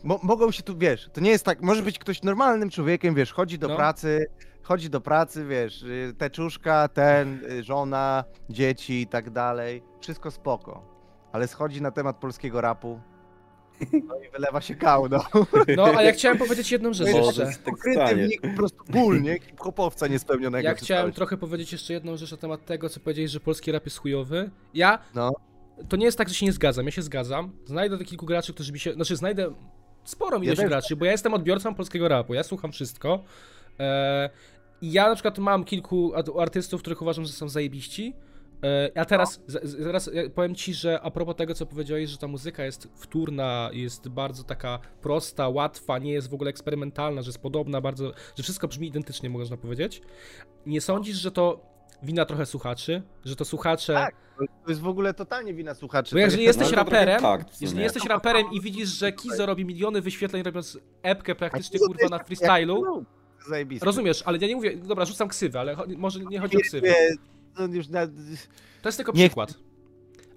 [0.03, 3.33] mo mogą się tu, wiesz, to nie jest tak, może być ktoś normalnym człowiekiem, wiesz,
[3.33, 3.75] chodzi do No.
[3.75, 4.25] pracy,
[4.61, 10.85] chodzi do pracy, wiesz, y, teczuszka, ten, y, żona, dzieci i tak dalej, wszystko spoko,
[11.31, 12.99] ale schodzi na temat polskiego rapu,
[14.07, 15.23] no i wylewa się kał, no.
[15.77, 17.59] No, a ja chciałem powiedzieć jedną rzecz Może jeszcze.
[17.63, 19.39] tak Ukryty w nich po prostu ból, nie?
[19.39, 20.67] Hip-hopowca niespełnionego.
[20.67, 23.85] Ja chciałem trochę powiedzieć jeszcze jedną rzecz na temat tego, co powiedziałeś, że polski rap
[23.85, 24.51] jest chujowy.
[24.73, 24.99] Ja.
[25.15, 25.33] No.
[25.89, 26.85] To nie jest tak, że się nie zgadzam.
[26.85, 27.51] Ja się zgadzam.
[27.65, 28.93] Znajdę kilku graczy, którzy mi się.
[28.93, 29.53] Znaczy, znajdę
[30.03, 30.69] sporą ilość też.
[30.69, 32.33] graczy, bo ja jestem odbiorcą polskiego rapu.
[32.33, 33.23] Ja słucham wszystko.
[33.79, 34.29] E,
[34.81, 38.13] ja na przykład mam kilku artystów, których uważam, że są zajebiści.
[38.63, 42.09] E, Ja teraz, z- z- zaraz ja powiem ci, że a propos tego, co powiedziałeś,
[42.09, 47.21] że ta muzyka jest wtórna, jest bardzo taka prosta, łatwa, nie jest w ogóle eksperymentalna,
[47.21, 50.01] że jest podobna bardzo, że wszystko brzmi identycznie, można powiedzieć.
[50.65, 51.72] Nie sądzisz, że to
[52.03, 53.01] wina trochę słuchaczy?
[53.25, 53.93] Że to słuchacze...
[53.93, 56.15] Tak, To jest w ogóle totalnie wina słuchaczy.
[56.15, 57.21] Bo jeżeli jest- jesteś no raperem,
[57.61, 62.07] jeżeli jesteś raperem i widzisz, że Kizo robi miliony wyświetleń robiąc epkę praktycznie to kurwa
[62.17, 63.05] na freestylu,
[63.39, 63.85] jak- Zajebiste.
[63.85, 66.87] rozumiesz, ale ja nie mówię, dobra, rzucam ksywę, ale cho- może nie chodzi o ksywę.
[66.87, 66.95] Nie,
[67.59, 68.07] no już na...
[68.81, 69.53] To jest tylko Nie- przykład.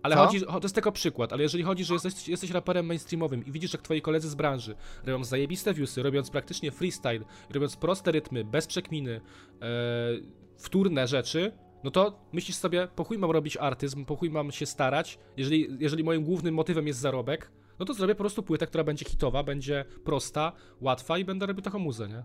[0.02, 0.26] Ale Co?
[0.26, 3.52] chodzi, cho- to jest tylko przykład, ale jeżeli chodzi, że jesteś, jesteś raperem mainstreamowym i
[3.52, 8.44] widzisz, jak twoi koledzy z branży robią zajebiste viewsy, robiąc praktycznie freestyle, robiąc proste rytmy,
[8.44, 9.20] bez przekminy,
[9.62, 9.66] e,
[10.56, 11.52] wtórne rzeczy,
[11.84, 15.76] no to myślisz sobie, po chuj mam robić artyzm, po chuj mam się starać, jeżeli,
[15.78, 19.42] jeżeli moim głównym motywem jest zarobek, no to zrobię po prostu płytę, która będzie hitowa,
[19.42, 22.22] będzie prosta, łatwa i będę robił taką muzę, nie?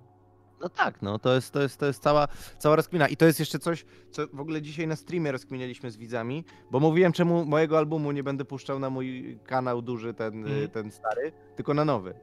[0.62, 2.28] No tak, no to jest, to jest, to jest cała,
[2.60, 3.08] cała rozkmina.
[3.08, 6.80] I to jest jeszcze coś, co w ogóle dzisiaj na streamie rozkminialiśmy z widzami, bo
[6.80, 11.32] mówiłem, czemu mojego albumu nie będę puszczał na mój kanał duży, ten, y, ten stary,
[11.56, 12.14] tylko na nowy.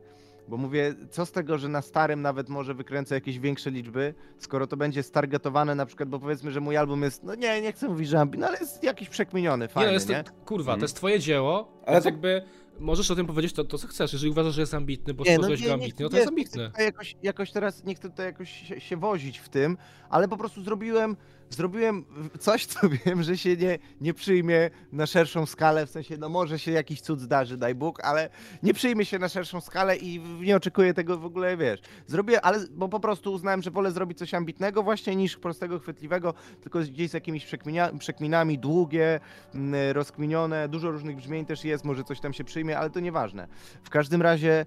[0.49, 4.67] Bo mówię, co z tego, że na starym nawet może wykręcę jakieś większe liczby, skoro
[4.67, 7.89] to będzie stargetowane na przykład, bo powiedzmy, że mój album jest, no nie, nie chcę
[7.89, 10.15] mówić, że ambi, no ale jest jakiś przekminiony, nie, fajny, no nie?
[10.17, 10.81] jest to, kurwa, Mhm.
[10.81, 12.43] to jest twoje dzieło, Ale więc to- jakby
[12.79, 14.13] możesz o tym powiedzieć to, to, co chcesz.
[14.13, 16.71] Jeżeli uważasz, że jest ambitny, bo Nie, stworzyłeś go ambitny, no to jest nie ambitny.
[16.85, 19.77] jakoś, jakoś teraz, nie chcę tutaj jakoś się, się wozić w tym,
[20.11, 21.17] ale po prostu zrobiłem,
[21.51, 22.05] zrobiłem
[22.39, 26.59] coś, co wiem, że się nie, nie przyjmie na szerszą skalę, w sensie, no może
[26.59, 28.31] się jakiś cud zdarzy, daj Bóg, ale
[28.63, 31.81] nie przyjmie się na szerszą skalę i nie oczekuję tego w ogóle, wiesz.
[32.07, 36.35] Zrobię, ale, bo po prostu uznałem, że wolę zrobić coś ambitnego właśnie niż prostego, chwytliwego,
[36.61, 39.21] tylko gdzieś z jakimiś przekminia, przekminami, długie,
[39.55, 43.49] mm, rozkminione, dużo różnych brzmień też jest, może coś tam się przyjmie, ale to nieważne.
[43.83, 44.67] W każdym razie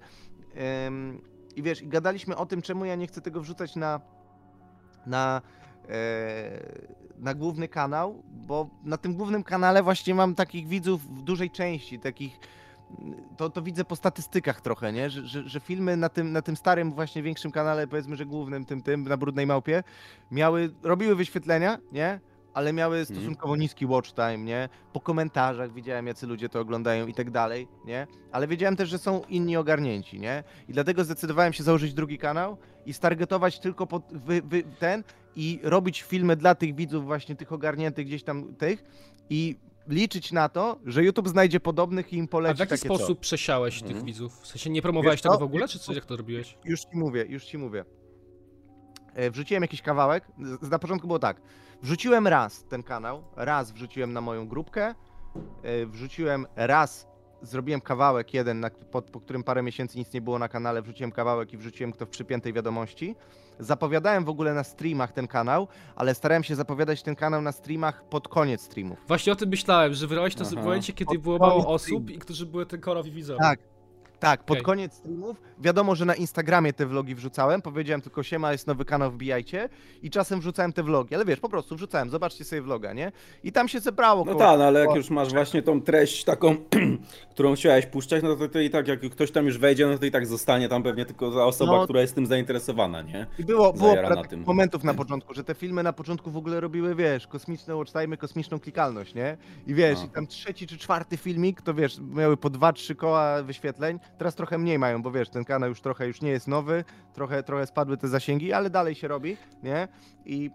[0.86, 1.22] Ym,
[1.56, 4.00] I wiesz, i gadaliśmy o tym, czemu ja nie chcę tego wrzucać na,
[5.06, 5.42] na,
[7.18, 11.98] na główny kanał, bo na tym głównym kanale właśnie mam takich widzów w dużej części,
[11.98, 12.38] takich
[13.36, 15.10] to, to widzę po statystykach trochę, nie?
[15.10, 18.64] Że, że, że filmy na tym, na tym starym właśnie większym kanale, powiedzmy, że głównym,
[18.64, 19.82] tym, tym, na Brudnej Małpie,
[20.30, 22.20] miały, robiły wyświetlenia, nie?
[22.54, 24.68] Ale miały stosunkowo niski watch time, nie?
[24.92, 28.06] Po komentarzach widziałem, jacy ludzie to oglądają i tak dalej, nie?
[28.32, 30.44] Ale wiedziałem też, że są inni ogarnięci, nie?
[30.68, 35.04] I dlatego zdecydowałem się założyć drugi kanał i stargetować tylko pod wy, wy, ten
[35.36, 38.84] i robić filmy dla tych widzów właśnie tych ogarniętych gdzieś tam tych
[39.30, 39.56] i
[39.88, 43.20] liczyć na to, że YouTube znajdzie podobnych i im A poleci w jaki takie sposób
[43.20, 44.06] przesiałeś tych Mhm.
[44.06, 44.40] widzów?
[44.40, 45.40] W sensie nie promowałeś Wiesz tego co?
[45.40, 46.52] w ogóle, czy coś jak to robiłeś?
[46.62, 46.68] co.
[46.68, 47.84] Już ci mówię, już ci mówię.
[49.14, 50.24] E, Wrzuciłem jakiś kawałek.
[50.62, 51.40] Z- Na początku było tak.
[51.82, 54.94] Wrzuciłem raz ten kanał, raz wrzuciłem na moją grupkę,
[55.62, 57.06] e, wrzuciłem raz,
[57.42, 61.12] zrobiłem kawałek jeden, na, po, po którym parę miesięcy nic nie było na kanale, wrzuciłem
[61.12, 63.16] kawałek i wrzuciłem to w przypiętej wiadomości.
[63.58, 68.04] Zapowiadałem w ogóle na streamach ten kanał, ale starałem się zapowiadać ten kanał na streamach
[68.04, 68.98] pod koniec streamów.
[69.08, 72.46] Właśnie o tym myślałem, że wyrwałeś to w momencie, kiedy było mało osób i którzy
[72.46, 73.40] były tylko widzowie.
[73.40, 73.71] Tak.
[74.22, 74.64] Tak, pod Okej.
[74.64, 75.42] koniec streamów.
[75.58, 77.62] Wiadomo, że na Instagramie te vlogi wrzucałem.
[77.62, 79.68] Powiedziałem tylko siema, jest nowy kanał, wbijajcie.
[80.02, 83.12] I czasem wrzucałem te vlogi, ale wiesz, po prostu wrzucałem, zobaczcie sobie vloga, nie?
[83.44, 86.56] I tam się zebrało No tak, no ale jak już masz właśnie tą treść taką,
[87.34, 90.06] którą chciałeś puszczać, no to, to i tak, jak ktoś tam już wejdzie, no to
[90.06, 91.84] i tak zostanie tam pewnie tylko ta osoba, No.
[91.84, 93.26] która jest tym zainteresowana, nie?
[93.38, 94.44] I było, było parę tym.
[94.46, 98.60] momentów na początku, że te filmy na początku w ogóle robiły, wiesz, kosmiczne watchtime, kosmiczną
[98.60, 99.36] klikalność, nie?
[99.66, 100.04] I wiesz, No.
[100.06, 104.34] i tam trzeci czy czwarty filmik, to wiesz, miały po dwa, trzy koła wyświetleń, teraz
[104.34, 107.66] trochę mniej mają, bo wiesz, ten kanał już trochę już nie jest nowy, trochę, trochę
[107.66, 109.88] spadły te zasięgi, ale dalej się robi, nie?
[110.26, 110.50] I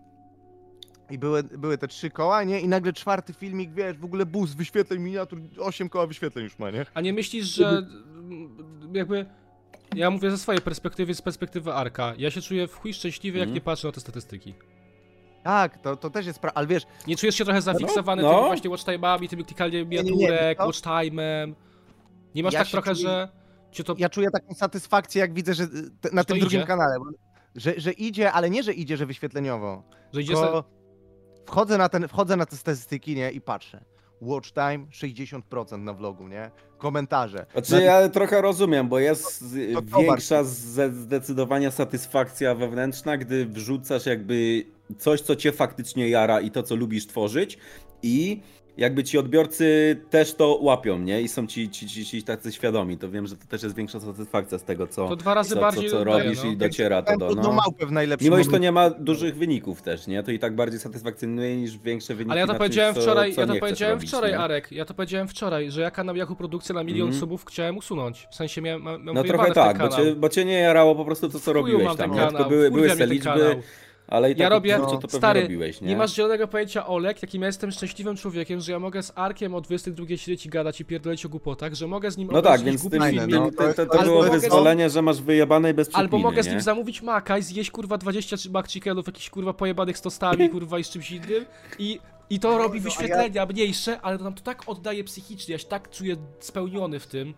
[1.09, 2.61] i były, były te trzy koła, nie?
[2.61, 6.71] I nagle czwarty filmik, wiesz, w ogóle bus, wyświetleń, miniatur, osiem koła wyświetleń już ma,
[6.71, 6.85] nie?
[6.93, 8.57] A nie myślisz, że mm,
[8.93, 9.25] jakby...
[9.95, 12.13] Ja mówię ze swojej perspektywy, z perspektywy Arka.
[12.17, 13.55] Ja się czuję w chuj szczęśliwy, jak Mhm.
[13.55, 14.53] nie patrzę na te statystyki.
[15.43, 16.51] Tak, to, to też jest pra...
[16.55, 18.29] ale wiesz, Nie czujesz się trochę zafiksowany no.
[18.35, 21.53] tymi właśnie watchtime'ami, tymi nie, miniaturek, watchtime'em?
[22.35, 23.29] Nie masz Ja tak trochę, czuję- że
[23.83, 23.95] to...
[23.97, 25.67] ja czuję taką satysfakcję, jak widzę, że y,
[26.01, 26.67] te, na Że tym drugim idzie?
[26.67, 26.95] kanale,
[27.55, 30.41] że, że idzie, ale nie, że idzie, że wyświetleniowo, że idzie se...
[30.41, 30.63] tylko
[31.45, 33.85] wchodzę na, ten, wchodzę na te statystyki, nie, i patrzę.
[34.21, 36.51] Watch time 60% na vlogu, nie?
[36.77, 37.45] Komentarze.
[37.53, 44.05] Znaczy ja trochę rozumiem, bo jest to to większa ze- zdecydowanie satysfakcja wewnętrzna, gdy wrzucasz
[44.05, 44.65] jakby
[44.97, 47.57] coś, co cię faktycznie jara i to, co lubisz tworzyć
[48.03, 48.41] i
[48.77, 51.21] jakby ci odbiorcy też to łapią, nie?
[51.21, 53.99] I są ci, ci, ci, ci tacy świadomi, to wiem, że to też jest większa
[53.99, 56.51] satysfakcja z tego, co, To dwa razy co, bardziej co, co daje, robisz no.
[56.51, 57.29] i dociera to do...
[57.29, 57.53] No, No.
[57.53, 60.23] małpę w najlepszym Mimo iż to nie ma dużych wyników też, nie?
[60.23, 63.33] To i tak bardziej satysfakcjonuje niż większe wyniki Ale ja to na powiedziałem czymś, wczoraj,
[63.33, 64.39] co ja to powiedziałem robić, wczoraj, nie?
[64.39, 67.19] Arek, ja to powiedziałem wczoraj, że ja kanał Yahoo Produkcja na milion Mhm.
[67.19, 68.27] subów chciałem usunąć.
[68.31, 71.29] W sensie miałem, miałem No trochę tak, bo cię, bo cię nie jarało po prostu
[71.29, 73.61] to, co chuju robiłeś tam, kanał, Tylko były, były ten liczby, kanał.
[74.07, 75.87] Ale i tak Ja robię- no, co to stary, robiłeś, nie?
[75.87, 79.55] Nie masz zielonego pojęcia, Olek, jakim ja jestem szczęśliwym człowiekiem, że ja mogę z Arkiem
[79.55, 82.61] o 22 siedzieć i gadać i pierdolić o głupotach, że mogę z nim No tak,
[82.61, 83.51] więc głupi tym, filmik, no.
[83.51, 86.45] to, to, to Albo było wyzwolenie, że masz wyjebane i bez Albo przekminy, mogę z
[86.45, 86.51] nie?
[86.51, 90.83] nim zamówić maka i zjeść kurwa 20 McChickenów, jakichś kurwa pojebanych z tostami, kurwa i
[90.83, 91.45] z czymś innym
[91.79, 95.03] i, i to robi No, a ja- wyświetlenia mniejsze, ale to nam to tak oddaje
[95.03, 97.33] psychicznie, ja się tak czuję spełniony w tym.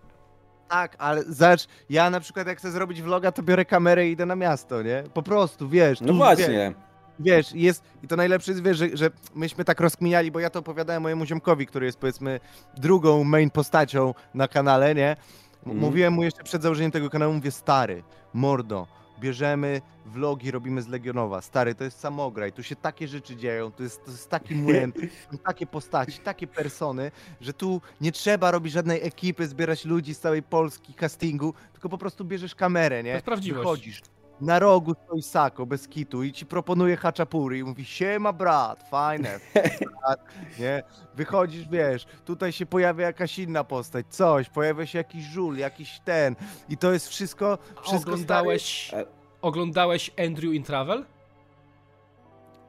[0.70, 4.26] Tak, ale zobacz, ja na przykład jak chcę zrobić vloga, to biorę kamerę i idę
[4.26, 5.04] na miasto, nie?
[5.14, 6.02] Po prostu, wiesz.
[6.02, 6.74] No właśnie.
[7.20, 10.60] Wiesz, jest, i to najlepsze jest, wiesz, że, że myśmy tak rozkminiali, bo ja to
[10.60, 12.40] opowiadałem mojemu ziomkowi, który jest powiedzmy
[12.78, 15.10] drugą main postacią na kanale, nie?
[15.12, 15.18] M-
[15.66, 15.78] Mhm.
[15.80, 18.04] Mówiłem mu jeszcze przed założeniem tego kanału, mówię, stary,
[18.34, 18.88] mordo,
[19.20, 23.84] bierzemy vlogi, robimy z Legionowa, stary, to jest samograj, tu się takie rzeczy dzieją, to
[23.84, 24.94] jest, to jest taki młyn,
[25.32, 30.20] są takie postaci, takie persony, że tu nie trzeba robić żadnej ekipy, zbierać ludzi z
[30.20, 33.12] całej Polski, castingu, tylko po prostu bierzesz kamerę, To nie?
[33.12, 33.64] jest prawdziwość.
[33.64, 34.02] Wychodzisz,
[34.42, 39.40] na rogu stoi Sako, bez kitu i ci proponuje haczapuri i mówi siema brat, fajne,
[39.54, 40.20] brat,
[40.60, 40.84] nie?
[41.16, 46.36] Wychodzisz, wiesz, tutaj się pojawia jakaś inna postać, coś, pojawia się jakiś żul, jakiś ten
[46.70, 49.06] i to jest wszystko, wszystko Oglądałeś, stary-
[49.42, 51.06] oglądałeś Andrew in Travel?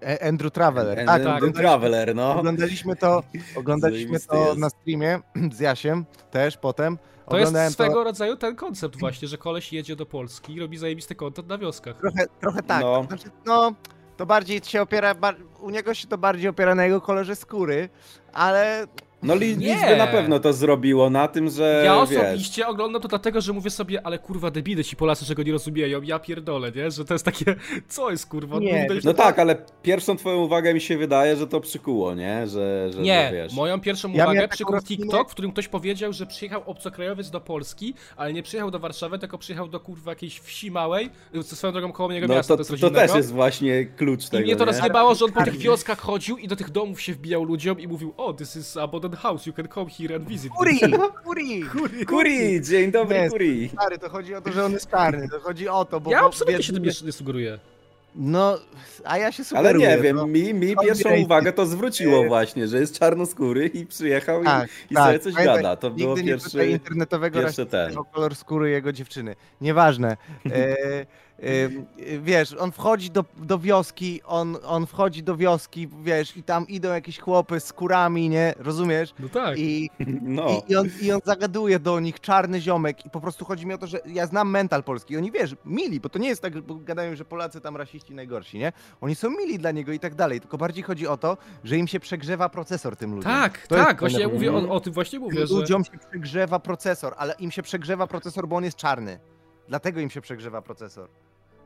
[0.03, 2.39] E, Andrew Traveler, And- tak, and- oglądaliśmy- Traveler, no.
[2.39, 3.23] Oglądaliśmy to,
[3.57, 5.21] oglądaliśmy to na streamie
[5.53, 6.99] z Jasiem też potem.
[7.31, 11.15] To jest swego rodzaju ten koncept właśnie, że koleś jedzie do Polski i robi zajebisty
[11.15, 11.97] content na wioskach.
[11.97, 12.83] Trochę, trochę tak.
[12.83, 13.05] No.
[13.09, 13.73] Znaczy, no,
[14.17, 15.15] to bardziej się opiera,
[15.61, 17.89] u niego się to bardziej opiera na jego kolorze skóry,
[18.33, 18.87] ale
[19.23, 19.75] No li, Nie.
[19.75, 23.53] liczby na pewno to zrobiło na tym, że Ja wiesz, osobiście oglądam to dlatego, że
[23.53, 26.91] mówię sobie, ale kurwa debile ci Polacy, że go nie rozumieją, ja pierdolę, nie?
[26.91, 27.45] Że to jest takie,
[27.89, 28.59] co jest kurwa?
[28.59, 32.47] Nie, No tak, ale pierwszą twoją uwagę mi się wydaje, że to przykuło, nie?
[32.49, 33.53] Że, że Nie, wiesz.
[33.53, 37.41] moją pierwszą Ja uwagę przykuł rozkminę- TikTok, w którym ktoś powiedział, że przyjechał obcokrajowiec do
[37.41, 41.73] Polski, ale nie przyjechał do Warszawy, tylko przyjechał do kurwa jakiejś wsi małej, ze swoją
[41.73, 44.43] drogą koło niego No miasta, to, to jest to, też jest właśnie klucz I tego,
[44.45, 44.73] mnie to nie?
[44.73, 47.89] rozjebało, że on po tych wioskach chodził i do tych domów się wbijał ludziom i
[47.89, 48.77] mówił, o, this is
[49.11, 50.53] abandoned house, you can come here and visit.
[50.53, 50.81] Kuri!
[51.25, 51.65] Kuri!
[52.07, 53.33] Kuri, dzień dobry Jest.
[53.33, 53.69] Kuri.
[53.69, 56.11] Stary, to chodzi o to, że on jest czarny, to chodzi o to, bo...
[56.11, 57.59] Ja bo absolutnie wiesz, się tym nie, nie sugeruję.
[58.15, 58.59] No,
[59.05, 59.89] a ja się Ale sugeruję.
[59.89, 60.27] nie wiem, no.
[60.27, 64.93] mi, mi pierwszą uwagę to zwróciło E, właśnie, że jest czarnoskóry i przyjechał Tak, i,
[64.93, 65.07] i tak.
[65.07, 65.77] sobie coś Pamiętaj, gada.
[65.77, 66.67] To było Nigdy nie pierwszy...
[66.67, 67.95] internetowego pierwszy ten.
[68.13, 69.37] kolor skóry jego dziewczyny.
[69.61, 70.17] Nieważne.
[70.47, 70.77] E,
[72.23, 76.89] wiesz, on wchodzi do, do wioski, on, on wchodzi do wioski, wiesz, i tam idą
[76.93, 78.55] jakieś chłopy z kurami, nie?
[78.59, 79.15] Rozumiesz?
[79.19, 79.59] No tak.
[79.59, 79.91] I,
[80.23, 80.49] No.
[80.69, 83.75] i, i, on, I on zagaduje do nich, czarny ziomek, i po prostu chodzi mi
[83.75, 85.17] o to, że ja znam mental polski.
[85.17, 88.59] Oni wiesz, mili, bo to nie jest tak, bo gadają, że Polacy tam rasiści najgorsi,
[88.59, 88.73] nie?
[89.01, 90.41] Oni są mili dla niego i tak dalej.
[90.41, 93.33] Tylko bardziej chodzi o to, że im się przegrzewa procesor tym ludziom.
[93.33, 95.55] Tak, To jest tak, właśnie ja mówię o, o tym właśnie mówię, że...
[95.55, 99.19] Ludziom się przegrzewa procesor, ale im się przegrzewa procesor, bo on jest czarny.
[99.69, 101.09] Dlatego im się przegrzewa procesor.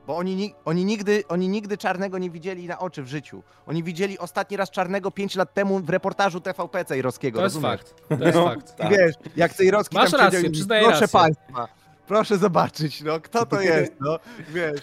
[0.06, 3.42] Bo oni, ni- oni, nigdy, oni nigdy czarnego nie widzieli na oczy w życiu.
[3.66, 7.38] Oni widzieli ostatni raz czarnego 5 lat temu w reportażu TVP Cejrowskiego.
[7.38, 7.80] To jest rozumiesz?
[7.80, 8.44] fakt, to jest No.
[8.44, 8.76] fakt.
[8.76, 8.90] Tak.
[8.90, 11.08] Wiesz, jak Cejrowski Masz tam rację, siedział proszę rację.
[11.08, 11.68] państwa,
[12.06, 14.80] proszę zobaczyć, no, kto to jest, no, wiesz.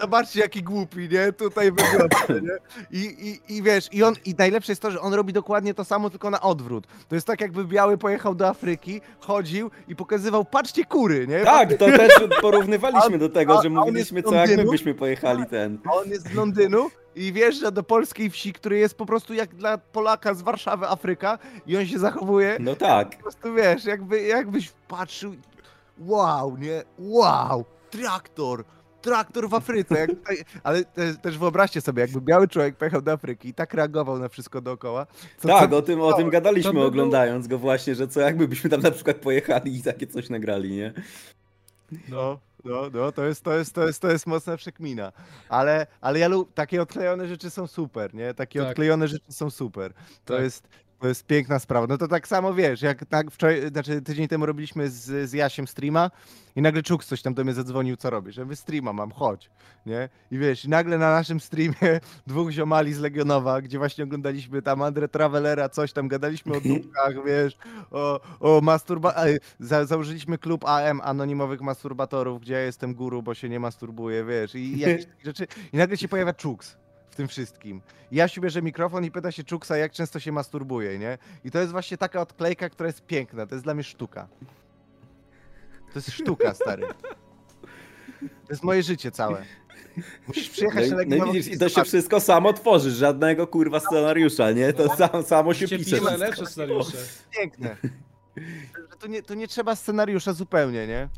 [0.00, 1.32] Zobaczcie, jaki głupi, nie?
[1.32, 2.16] Tutaj wygląda,
[2.48, 2.58] nie?
[3.00, 3.04] I,
[3.48, 6.10] i, I wiesz, i on, i najlepsze jest to, że on robi dokładnie to samo,
[6.10, 6.86] tylko na odwrót.
[7.08, 11.40] To jest tak, jakby Biały pojechał do Afryki, chodził i pokazywał, patrzcie kury, nie?
[11.40, 15.46] Tak, to też porównywaliśmy do tego, a- że a mówiliśmy, co jak my byśmy pojechali
[15.46, 15.78] ten.
[15.84, 19.54] A on jest z Londynu i wjeżdża do polskiej wsi, który jest po prostu jak
[19.54, 23.16] dla Polaka z Warszawy Afryka i on się zachowuje No tak.
[23.16, 25.34] po prostu wiesz, jakby, jakbyś patrzył,
[25.98, 28.64] wow, nie, wow, traktor,
[29.06, 30.10] traktor w Afryce, jak
[30.62, 34.28] ale te, też wyobraźcie sobie, jakby biały człowiek pojechał do Afryki i tak reagował na
[34.28, 35.06] wszystko dookoła.
[35.38, 38.48] Co, Tak, co, o tym, o tym gadaliśmy by oglądając go właśnie, że co jakby
[38.48, 40.92] byśmy tam na przykład pojechali i takie coś nagrali, nie?
[42.08, 45.12] no, no, no, to jest, to jest, to jest, to jest mocna przekmina,
[45.48, 48.68] ale, ale ja lub, takie odklejone rzeczy są super, nie, takie Tak.
[48.68, 49.92] odklejone rzeczy są super,
[50.24, 50.42] to Tak.
[50.42, 50.68] jest,
[51.06, 51.86] to jest piękna sprawa.
[51.86, 55.66] No to tak samo wiesz, jak tak wczoraj, znaczy tydzień temu robiliśmy z, z Jasiem
[55.66, 56.10] streama
[56.56, 58.36] i nagle Czuk coś tam do mnie zadzwonił, co robisz?
[58.36, 59.50] Ja mówię, streama mam, chodź,
[59.86, 60.08] nie?
[60.30, 64.82] I wiesz, i nagle na naszym streamie dwóch ziomali z Legionowa, gdzie właśnie oglądaliśmy tam
[64.82, 67.58] Andre Travelera, coś tam, gadaliśmy o dupkach, wiesz,
[67.90, 69.14] o, o masturba...
[69.60, 74.54] Za, założyliśmy klub AM, anonimowych masturbatorów, gdzie ja jestem guru, bo się nie masturbuję, wiesz,
[74.54, 75.46] i jakieś takie rzeczy.
[75.72, 76.76] I nagle się pojawia Czuks
[77.16, 77.80] tym wszystkim.
[78.12, 81.18] I ja się bierze mikrofon i pyta się Czuksa, jak często się masturbuje, nie?
[81.44, 84.28] I to jest właśnie taka odklejka, która jest piękna, to jest dla mnie sztuka.
[85.92, 86.86] To jest sztuka, stary.
[88.20, 89.42] To jest moje życie całe.
[90.28, 93.80] Musisz No przyjechać i, na no widzisz, i to się wszystko samo tworzy, żadnego kurwa
[93.80, 94.72] scenariusza, nie?
[94.72, 95.78] To sam, samo się pisze.
[95.78, 96.98] pisze najlepsze scenariusze.
[97.30, 97.76] Piękne.
[99.00, 101.08] To nie, to nie trzeba scenariusza zupełnie, nie?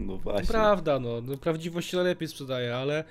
[0.00, 0.48] No To właśnie.
[0.48, 3.04] Prawda, no, no prawdziwość się najlepiej sprzedaje, ale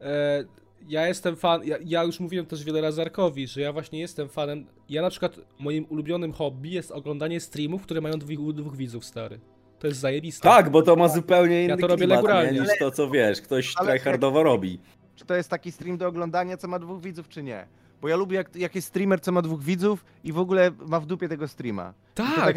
[0.00, 0.44] e,
[0.88, 4.28] ja jestem fan, ja, ja już mówiłem też wiele razy Arkowi, że ja właśnie jestem
[4.28, 9.04] fanem, ja na przykład moim ulubionym hobby jest oglądanie streamów, które mają dwóch, dwóch widzów,
[9.04, 9.40] stary.
[9.78, 10.48] To jest zajebiste.
[10.48, 13.72] Tak, bo to ma zupełnie inny to robię klimat, nie, niż to, co wiesz, ktoś
[13.76, 14.80] Ale- tryhardowo robi.
[15.16, 17.66] Czy to jest taki stream do oglądania, co ma dwóch widzów, czy nie?
[18.04, 21.00] Bo ja lubię, jak, jak jest streamer, co ma dwóch widzów i w ogóle ma
[21.00, 21.94] w dupie tego streama.
[22.14, 22.56] Tak Tak,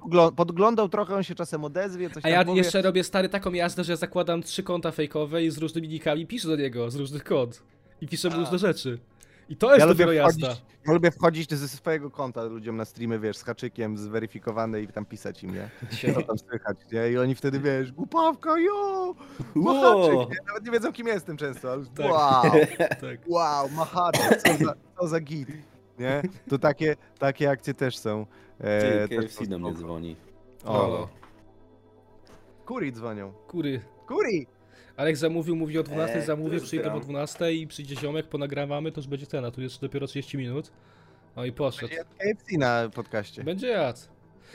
[0.00, 2.58] poglo- podglądał trochę, on się czasem odezwie, coś a tam ja powie.
[2.58, 6.48] jeszcze robię stary taką jazdę, że zakładam trzy konta fejkowe i z różnymi nikami piszę
[6.48, 7.62] do niego, z różnych kont.
[8.00, 8.98] I piszę mu różne rzeczy.
[9.48, 10.62] I to jest ja lubię, dopiero wchodzić, jazda.
[10.86, 15.04] ja lubię wchodzić ze swojego konta ludziom na streamy, wiesz, z haczykiem zweryfikowany i tam
[15.04, 15.70] pisać im, nie?
[16.14, 17.10] Co tam słychać, nie?
[17.10, 19.14] I oni wtedy, wiesz, głupawka, jo!
[19.54, 20.36] Machaczyk, nie?
[20.48, 22.06] Nawet nie wiedzą, kim jestem często, ale Tak.
[22.10, 22.42] wow,
[23.00, 23.20] Tak.
[23.26, 25.48] wow, machaczyk, co za, co za git,
[25.98, 26.22] nie?
[26.48, 28.26] To takie, takie akcje też są.
[28.60, 30.16] E, Ty, KFC do mnie dzwoni.
[30.64, 31.08] O,
[32.66, 33.32] Kuri dzwonią.
[33.48, 33.80] kury.
[34.06, 34.46] Kuri!
[34.96, 37.02] Alek zamówił, mówi o 12, Eee, zamówię, przyjdę o gram.
[37.02, 40.72] 12 i przyjdzie ziomek, ponagrawamy, to już będzie ten, a tu jeszcze dopiero 30 minut.
[41.36, 41.88] No i poszedł.
[41.88, 43.44] Będzie KFC na podcaście.
[43.44, 43.98] Będzie jadł.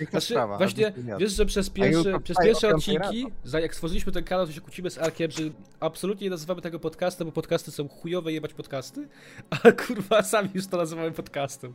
[0.10, 0.58] Znaczy, sprawa.
[0.58, 4.62] właśnie, wiesz, że przez pierwsze, przez pierwsze odcinki, za, jak stworzyliśmy ten kanał, to się
[4.62, 5.44] kłócimy z Arkiem, że
[5.80, 9.08] absolutnie nie nazywamy tego podcastem, bo podcasty są chujowe jebać podcasty,
[9.64, 11.74] a kurwa sami już to nazywamy podcastem.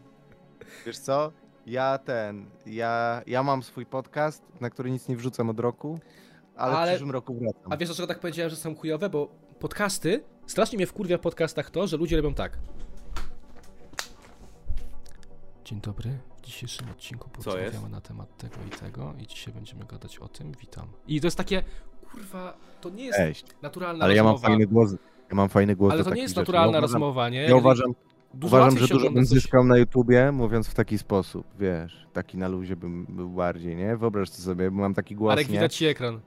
[0.87, 1.33] Wiesz co?
[1.67, 6.01] Ja ten, ja, ja mam swój podcast, na który nic nie wrzucam od roku,
[6.57, 7.73] ale, Ale- w przyszłym roku wracam.
[7.73, 9.09] A wiesz dlaczego tak powiedziałem, że są chujowe?
[9.11, 9.29] Bo
[9.61, 12.59] podcasty, strasznie mnie wkurwia w podcastach to, że ludzie robią tak.
[15.65, 16.11] Dzień dobry.
[16.37, 20.53] W dzisiejszym odcinku porozmawiamy na temat tego i tego i dzisiaj będziemy gadać o tym.
[20.61, 20.87] Witam.
[21.09, 21.63] I to jest takie,
[22.11, 23.45] kurwa, to nie jest Cześć.
[23.63, 24.49] naturalna Ale ja mam rozmowa.
[24.49, 24.93] fajny głos.
[25.31, 26.41] Ja mam fajny głos Ale to nie jest rzeczy.
[26.41, 27.43] naturalna ja uważam, rozmowa, nie?
[27.43, 27.95] Ja uważam,
[28.35, 32.39] Dużo uważam że dużo bym coś- zyskał na YouTubie, mówiąc w taki sposób, wiesz, taki
[32.39, 33.97] na luzie bym był bardziej, nie?
[33.97, 35.45] Wyobraź to sobie, bo mam taki głos, nie?
[35.45, 36.21] widać ci ekran.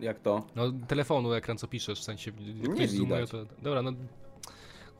[0.00, 0.42] Jak to?
[0.56, 2.32] No, telefonu ekran, co piszesz, w sensie...
[2.38, 3.30] Nie zoomuje, widać.
[3.30, 3.44] To...
[3.62, 3.92] Dobra, no...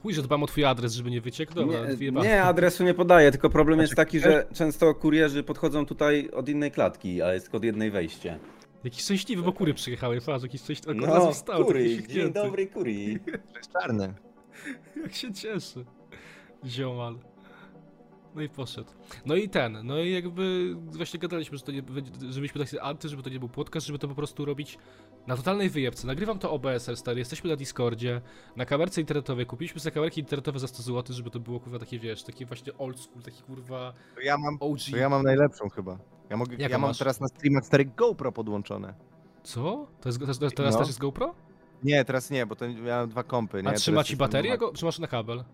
[0.03, 1.55] Chuj, że dbam o twój adres, żeby nie wyciekł.
[1.55, 6.31] Dobra, Nie, nie, adresu nie podaję, tylko problem jest taki, że często kurierzy podchodzą tutaj
[6.33, 8.39] od innej klatki, a jest tylko od jednej wejście.
[8.85, 13.19] Jakiś szczęśliwy, bo kury przyjechały, patrz, jakiś szczęśliwy, No, no, kury, dzień dobry kuri.
[13.21, 14.15] To jest czarny.
[15.03, 15.85] Jak się cieszy.
[16.67, 17.19] Ziomal.
[18.35, 18.91] No i poszedł.
[19.27, 21.83] No i ten, no i jakby właśnie gadaliśmy, że to nie,
[22.31, 24.79] żebyśmy tak anty, żeby to nie był podcast, żeby to po prostu robić
[25.27, 26.07] na totalnej wyjebce.
[26.07, 28.21] Nagrywam to OBS-em, stary, jesteśmy na Discordzie,
[28.57, 31.99] na kamerce internetowej, kupiliśmy sobie kamerki internetowe za 100 zł, żeby to było kurwa takie,
[31.99, 34.79] wiesz, takie właśnie old school, taki kurwa To ja mam, OG.
[34.91, 35.99] to ja mam najlepszą chyba.
[36.31, 36.99] Ja, mogę, ja mam masz?
[36.99, 38.95] teraz na streamach stary GoPro podłączone.
[39.43, 39.87] Co?
[40.01, 40.79] To jest, to, to, teraz No.
[40.79, 41.35] też jest GoPro?
[41.85, 43.69] Nie, teraz nie, bo to miałem dwa kompy, nie?
[43.69, 45.45] A trzyma ci baterię, go, czy masz na kabel?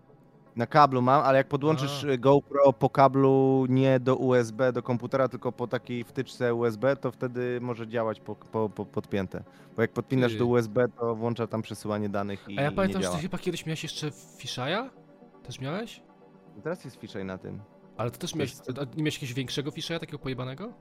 [0.57, 2.07] Na kablu mam, ale jak podłączysz A.
[2.07, 7.11] y, GoPro po kablu nie do USB, do komputera, tylko po takiej wtyczce USB, to
[7.11, 9.43] wtedy może działać po, po, po podpięte.
[9.75, 10.37] Bo jak podpinasz Ty.
[10.37, 13.65] do USB, to włącza tam przesyłanie danych i A ja pamiętam, że ty chyba kiedyś
[13.65, 14.89] miałeś jeszcze Fisheye?
[15.43, 16.01] Też miałeś?
[16.63, 17.61] Teraz jest fisheye na tym.
[17.97, 18.53] Ale to też miałeś,
[18.95, 20.73] nie miałeś jakiegoś większego Fisheye, takiego pojebanego?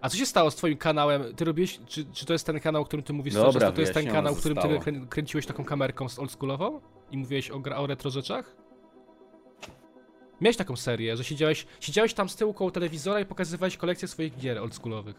[0.00, 1.34] A co się stało z twoim kanałem?
[1.34, 3.72] Ty robiłeś, czy, czy to jest ten kanał, o którym ty mówisz Dobra, czas, to,
[3.72, 6.80] to jest ten kanał, w którym ty krę, kręciłeś taką kamerką z oldschoolową?
[7.10, 8.56] I mówiłeś o, gra, o retro rzeczach?
[10.40, 14.38] Miałeś taką serię, że siedziałeś, siedziałeś tam z tyłu koło telewizora i pokazywałeś kolekcję swoich
[14.38, 15.16] gier oldschoolowych.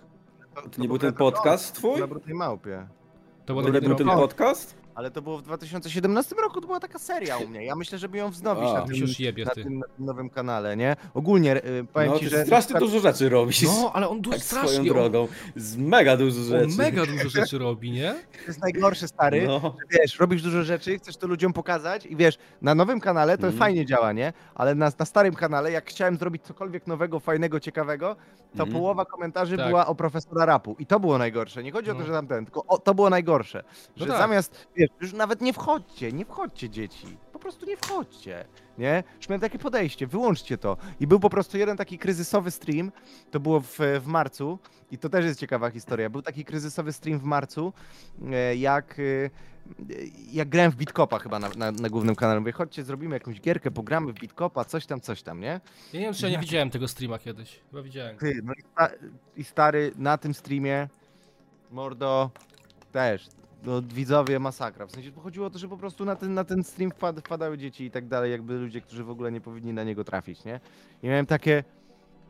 [0.55, 1.99] To, nie był ten podcast twój?
[1.99, 2.87] Na brudnej małpie.
[3.45, 4.84] To było To był ten podcast?
[4.95, 7.65] Ale to było w 2017 roku, to była taka seria u mnie.
[7.65, 8.73] Ja myślę, żeby ją wznowić A.
[8.73, 9.63] na Ty tym, już jebie, na ty.
[9.63, 10.95] tym, na tym nowym kanale, nie?
[11.13, 12.45] Ogólnie y, powiem No, ci, że...
[12.45, 13.61] strasznie dużo rzeczy robisz.
[13.61, 15.27] No, ale on dużo tak swoją strasznie, on, drogą.
[15.55, 16.65] Z mega dużo rzeczy.
[16.65, 18.15] on mega dużo rzeczy robi, nie?
[18.41, 19.47] To jest najgorsze, stary.
[19.47, 19.75] No.
[19.91, 23.59] wiesz, robisz dużo rzeczy, chcesz to ludziom pokazać i wiesz, na nowym kanale to Mhm.
[23.59, 24.33] fajnie działa, nie?
[24.55, 28.15] Ale na, na starym kanale, jak chciałem zrobić cokolwiek nowego, fajnego, ciekawego,
[28.57, 28.71] to Mhm.
[28.71, 29.67] połowa komentarzy Tak.
[29.67, 30.75] była o profesora rapu.
[30.79, 31.63] I to było najgorsze.
[31.63, 32.05] Nie chodzi o to, No.
[32.05, 33.63] że tam ten, tylko o, to było najgorsze.
[33.95, 34.21] Że No tak.
[34.21, 37.17] zamiast, wiesz, już nawet nie wchodźcie, nie wchodźcie dzieci.
[37.33, 38.45] Po prostu nie wchodźcie,
[38.77, 39.03] nie?
[39.17, 40.77] Już miałem takie podejście, wyłączcie to.
[40.99, 42.91] I był po prostu jeden taki kryzysowy stream,
[43.31, 44.59] to było w, w marcu
[44.91, 46.09] i to też jest ciekawa historia.
[46.09, 47.73] Był taki kryzysowy stream w marcu,
[48.31, 48.99] e, jak...
[48.99, 49.29] e,
[50.31, 53.71] jak grałem w Bitcopa chyba na, na, na głównym kanale, mówię, chodźcie, zrobimy jakąś gierkę,
[53.71, 55.47] pogramy w Bitcopa, coś tam, coś tam, nie?
[55.93, 57.59] Ja nie wiem, czy ja nie widziałem tego streama kiedyś.
[57.71, 58.17] Chyba widziałem.
[58.17, 58.53] Ty, no
[59.37, 60.87] i stary, na tym streamie,
[61.71, 62.31] mordo,
[62.91, 63.27] też,
[63.65, 66.63] no widzowie masakra, w sensie chodziło o to, że po prostu na ten, na ten
[66.63, 69.83] stream wpad, wpadały dzieci i tak dalej, jakby ludzie, którzy w ogóle nie powinni na
[69.83, 70.59] niego trafić, nie?
[71.03, 71.63] I miałem takie,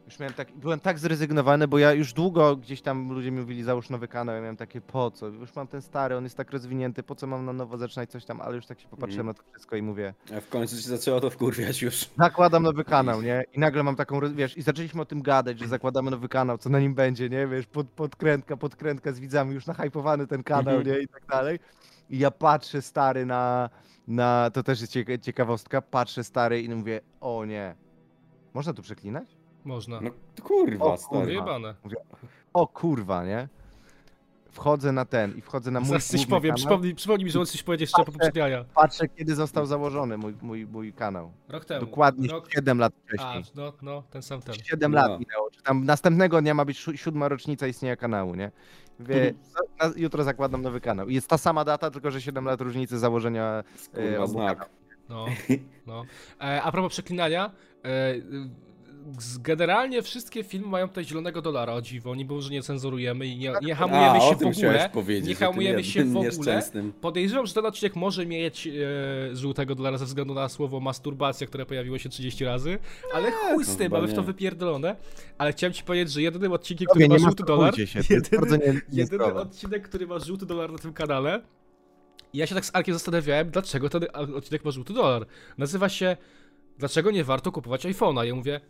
[0.05, 3.63] już miałem tak, byłem tak zrezygnowany, bo ja już długo gdzieś tam ludzie mi mówili,
[3.63, 6.51] załóż nowy kanał, ja miałem takie, po co, już mam ten stary, on jest tak
[6.51, 9.33] rozwinięty, po co mam na nowo zaczynać coś tam, ale już tak się popatrzyłem na
[9.33, 12.09] to wszystko i mówię, A w końcu się zaczęło to wkurwiać już.
[12.17, 13.43] zakładam nowy kanał, nie?
[13.53, 16.69] I nagle mam taką, wiesz, i zaczęliśmy o tym gadać, że zakładamy nowy kanał, co
[16.69, 17.47] na nim będzie, nie?
[17.47, 20.95] Wiesz, pod, podkrętka, podkrętka z widzami, już nahypowany ten kanał, Mhm.
[20.97, 21.03] nie?
[21.03, 21.59] I tak dalej.
[22.09, 23.69] I ja patrzę, stary, na,
[24.07, 27.75] na to też jest cieka- ciekawostka, patrzę, stary, i mówię, o nie.
[28.53, 29.37] Można tu przeklinać?
[29.65, 30.01] Można.
[30.01, 30.09] No
[30.43, 31.35] kurwa, O, stary.
[32.53, 33.47] O kurwa, nie?
[34.51, 37.39] Wchodzę na ten i wchodzę na mój Zaraz coś powiem, kanał, przypomnij, przypomnij mi, że
[37.39, 38.17] on coś powiedzieć jeszcze po Patrzę.
[38.19, 38.65] poprzedniania.
[38.75, 41.31] patrzę, kiedy został założony mój, mój, mój kanał.
[41.49, 41.85] Rok temu.
[41.85, 42.51] Dokładnie Rok...
[42.53, 43.43] 7 lat A, wcześniej.
[43.55, 44.55] no, no, ten sam ten.
[44.63, 44.95] 7 No.
[44.97, 45.51] lat minęło.
[45.51, 48.51] Czy tam następnego dnia ma być si- siódma rocznica istnienia kanału, nie?
[48.99, 49.33] Wie,
[49.79, 49.93] Mhm.
[49.95, 51.09] jutro zakładam nowy kanał.
[51.09, 53.63] Jest ta sama data, tylko że 7 lat różnicy założenia.
[53.93, 54.69] Kurwa, obu znak.
[55.09, 55.25] No,
[55.87, 56.03] no.
[56.41, 57.51] E, a propos przeklinania,
[57.85, 58.13] e,
[59.43, 63.53] generalnie wszystkie filmy mają tutaj zielonego dolara, o dziwo, niby że nie cenzurujemy i nie,
[63.61, 64.89] nie hamujemy A, się w ogóle.
[65.21, 66.61] nie hamujemy się w ogóle.
[67.01, 68.71] Podejrzewam, że ten odcinek może mieć e,
[69.35, 72.79] żółtego dolara ze względu na słowo masturbacja, które pojawiło się 30 razy,
[73.13, 74.27] ale chuj z tym, mamy w to nie.
[74.27, 74.95] wypierdolone.
[75.37, 78.09] Ale chciałem ci powiedzieć, że jedynym odcinkiem, który ma nie żółty dolar, się, to jest
[78.09, 81.41] jedyny, bardzo nie, jedyny odcinek, który ma żółty dolar na tym kanale.
[82.33, 85.25] I ja się tak z Arkiem zastanawiałem, dlaczego ten odcinek ma żółty dolar.
[85.57, 86.17] Nazywa się
[86.77, 88.23] Dlaczego nie warto kupować iPhone'a?
[88.23, 88.61] Ja mówię,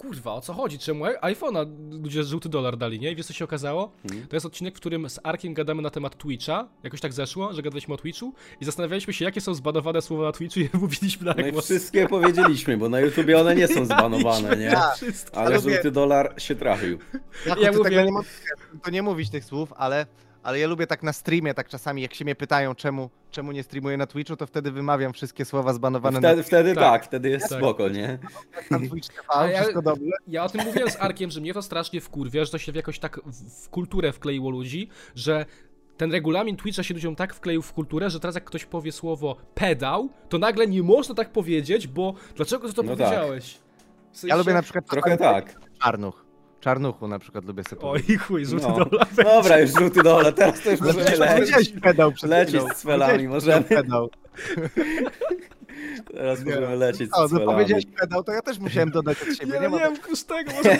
[0.00, 0.78] kurwa, o co chodzi?
[0.78, 1.66] Czemu iPhone'a
[2.02, 3.12] ludzie żółty dolar dali, nie?
[3.12, 3.92] I wiesz co się okazało?
[4.04, 4.26] Mhm.
[4.28, 6.68] To jest odcinek, w którym z Arkiem gadamy na temat Twitcha.
[6.82, 10.32] Jakoś tak zeszło, że gadaliśmy o Twitchu i zastanawialiśmy się, jakie są zbanowane słowa na
[10.32, 11.64] Twitchu i mówiliśmy na No głos.
[11.64, 14.72] wszystkie powiedzieliśmy, bo na YouTubie one nie są zbanowane, nie?
[15.32, 16.98] Ale żółty dolar się trafił.
[17.46, 18.28] Ja, mówię- tego nie mogę,
[18.84, 20.06] to nie mówić tych słów, ale,
[20.42, 23.62] ale ja lubię tak na streamie, tak czasami jak się mnie pytają, czemu, czemu nie
[23.62, 26.84] streamuję na Twitchu, to wtedy wymawiam wszystkie słowa zbanowane Wtedy, wtedy Tak.
[26.84, 27.58] tak, wtedy jest Tak.
[27.58, 28.18] spoko, nie?
[28.70, 30.10] na, na Twitch TV, ja- wszystko dobrze.
[30.28, 32.98] Ja o tym mówiłem z Arkiem, że mnie to strasznie wkurwia, że to się jakoś
[32.98, 35.46] tak w, kulturę wkleiło ludzi, że
[35.96, 39.36] ten regulamin Twitcha się ludziom tak wkleił w kulturę, że teraz jak ktoś powie słowo
[39.54, 42.98] pedał, to nagle nie można tak powiedzieć, bo dlaczego ty to No tak.
[43.06, 43.58] powiedziałeś?
[44.12, 44.28] W sensie...
[44.28, 45.60] Ja lubię na przykład Trochę tak.
[45.82, 46.24] czarnuch.
[46.60, 48.20] Czarnuchu na przykład lubię sobie Oj powiedzieć.
[48.20, 48.84] chuj, żółty No.
[48.84, 49.06] dolar.
[49.24, 51.38] Dobra, już żółty dolar, teraz to już No możemy przecież lecieć.
[51.38, 53.62] powiedziałeś pedał przed Lecieć z Powiedziałeś możemy.
[53.64, 54.10] Pedał.
[56.14, 56.54] Teraz Nie.
[56.54, 57.52] możemy lecieć O, z no celami.
[57.56, 59.54] powiedziałeś pedał, to ja też musiałem dodać od siebie.
[59.54, 60.78] Ja nie nie wiem, z tego może.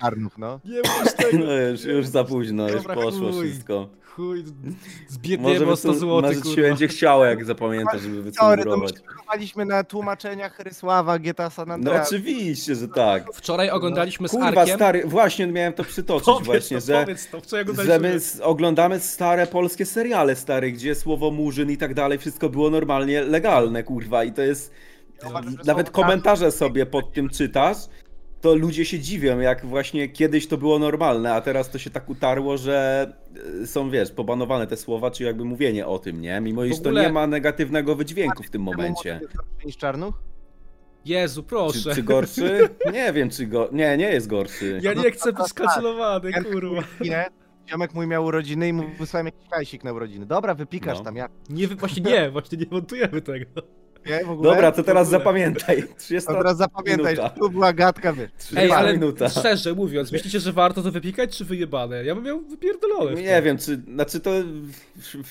[0.00, 0.60] Czarnów, no.
[0.64, 1.38] Nie masz tego.
[1.38, 3.48] No już, już za późno, już poszło chuj.
[3.50, 3.88] wszystko.
[4.16, 4.76] Chuj, Może
[5.08, 8.92] zbiedniemy o 100 by- zł, może ci będzie chciało, jak zapamiętasz, żeby wycenzurować.
[8.92, 12.08] wychowaliśmy na tłumaczeniach Rysława, GTA San No Andreas.
[12.08, 13.24] oczywiście, że tak.
[13.34, 14.76] Wczoraj oglądaliśmy z Kurwa, Arkiem.
[14.76, 19.46] stary, właśnie miałem to przytoczyć Powiedz właśnie, to, że, to, wczoraj że my oglądamy stare
[19.46, 24.32] polskie seriale, stary, gdzie słowo murzyn i tak dalej, wszystko było normalnie legalne, kurwa, i
[24.32, 24.72] to jest...
[25.64, 27.76] Nawet komentarze sobie pod tym czytasz,
[28.44, 32.08] to ludzie się dziwią, jak właśnie kiedyś to było normalne, a teraz to się tak
[32.10, 33.06] utarło, że
[33.62, 36.40] y, są, wiesz, pobanowane te słowa, czy jakby mówienie o tym, nie?
[36.40, 39.10] Mimo iż to nie ma negatywnego wydźwięku w tym momencie.
[39.12, 40.22] młody jest gorszy niż Czarnuch?
[41.04, 41.90] Jezu, proszę.
[41.90, 42.68] Czy, czy gorszy?
[42.92, 43.68] Nie wiem, czy go...
[43.72, 44.80] Nie, nie jest gorszy.
[44.82, 45.48] Ja nie chcę być Tak.
[45.48, 46.82] skancelowany, Ja- kurwa.
[47.00, 47.26] Nie?
[47.70, 50.26] Ziomek mój miał urodziny i mu wysłałem jakiś hajsik na urodziny.
[50.26, 51.04] Dobra, wypikasz No.
[51.04, 51.30] tam, jak?
[51.50, 53.46] Nie, właśnie nie, właśnie nie montujemy tego.
[54.06, 54.50] Nie, w ogóle?
[54.50, 55.84] Dobra, to teraz zapamiętaj.
[55.98, 57.34] 30 To teraz zapamiętaj, minuta.
[57.34, 58.30] że tu była gadka, wiesz.
[58.38, 59.28] 30 Ej, ale minuta.
[59.28, 62.04] szczerze mówiąc, myślicie, że warto to wypikać, czy wyjebane?
[62.04, 63.14] Ja bym miał wypierdolone.
[63.22, 64.30] Nie wiem, czy, znaczy to,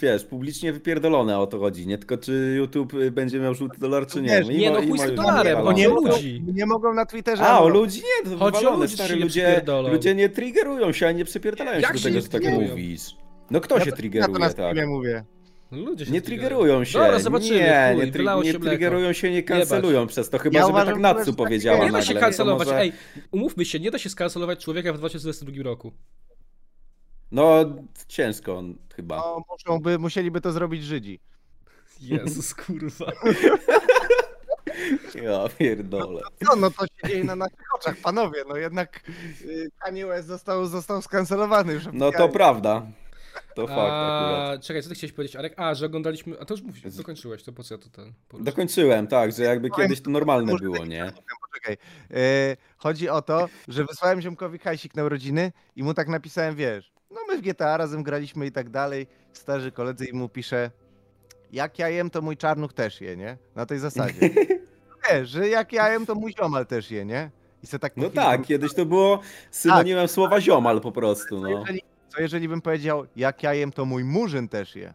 [0.02, 1.98] wiesz, publicznie wypierdolone o to chodzi, nie?
[1.98, 4.42] Tylko czy YouTube y, będzie miał żółty dolar, czy nie.
[4.42, 6.44] Nie, no chuj z już dolarem, nie bo nie ludzi.
[6.54, 7.44] Nie mogą na Twitterze.
[7.44, 9.62] A, o albo- ludzi nie, to Chodzi o ludzi, stary, ludzie,
[9.92, 13.02] ludzie nie triggerują się, ani nie przypierdalają Jak się do tego, że tak mówisz.
[13.52, 14.52] No kto Ja się triggeruje, Ja to na tak?
[14.52, 15.24] streamie mówię.
[15.74, 16.84] No, ludzie się Nie triggerują.
[16.84, 17.00] się.
[17.00, 20.56] Dobra, zobaczymy, nie, chuj, nie, tri- nie się triggerują się, nie kancelują przez to, chyba
[20.60, 22.00] Ja żeby uważam, tak że to Natsu powiedziała Nie nagle.
[22.00, 22.68] da się kancelować.
[22.68, 22.94] może- Ej,
[23.32, 25.92] umówmy się, nie da się skancelować człowieka w 2022 roku.
[27.32, 27.66] No,
[28.08, 28.64] ciężko
[28.96, 29.18] chyba.
[29.18, 31.20] No, muszą by, musieliby to zrobić Żydzi.
[32.02, 33.06] Jezus, kurwa.
[35.24, 36.22] Ja pierdolę.
[36.42, 38.44] No, no to się dzieje na naszych oczach, panowie.
[38.50, 39.02] No jednak
[39.42, 42.86] y, Kanye West został, został skancelowany już No to prawda.
[43.56, 44.58] To fakt akurat.
[44.58, 45.54] A, czekaj, co ty chciałeś powiedzieć, Arek?
[45.58, 46.40] A, że oglądaliśmy...
[46.40, 48.14] A to już mówisz, dokończyłeś, to po co ja to ten...
[48.28, 48.52] poruszę?
[48.52, 51.12] Dokończyłem, tak, że jakby kiedyś to normalne było, nie?
[51.52, 51.78] Poczekaj.
[52.12, 56.94] E, chodzi o to, że wysłałem ziomkowi hajsik na urodziny i mu tak napisałem, wiesz,
[57.12, 60.72] no my w GTA razem graliśmy i tak dalej, starzy koledzy i mu pisze,
[61.52, 63.38] jak ja jem, to mój czarnuch też je, nie?
[63.56, 64.30] Na tej zasadzie.
[65.12, 67.32] wiesz, że jak ja jem, to mój ziomal też je, nie?
[67.64, 69.20] I se tak No tak, kiedyś to było
[69.52, 71.50] synonimem słowa ziomal po prostu, no.
[71.50, 71.82] jeżeli,
[72.16, 74.94] co jeżeli bym powiedział, jak ja jem, to mój murzyn też je?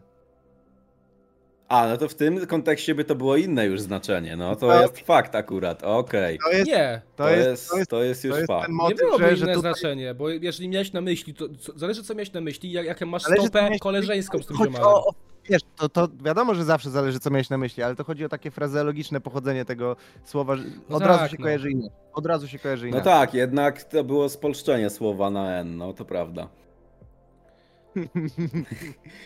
[1.67, 4.81] A, no to w tym kontekście by to było inne już znaczenie, no to No.
[4.81, 6.39] jest fakt akurat, okej.
[6.43, 8.65] To jest, Nie, to To jest, to jest, to jest to już jest fakt.
[8.65, 11.45] ten nie motyw, byłoby że, inne że tutaj znaczenie, bo jeżeli miałeś na myśli, to
[11.59, 14.57] co, zależy co miałeś na myśli, jak, jaką masz Zależy, stopę miałeś- koleżeńską z tym
[14.81, 15.13] o, o,
[15.49, 18.29] wiesz, to, to wiadomo, że zawsze zależy, co miałeś na myśli, ale to chodzi o
[18.29, 20.55] takie frazeologiczne pochodzenie tego słowa.
[20.55, 21.43] że No Od tak, razu się no.
[21.45, 21.91] kojarzy inaczej.
[22.13, 23.03] Od razu się kojarzy No inaczej.
[23.13, 26.47] tak, jednak to było spolszczenie słowa na N, no to prawda.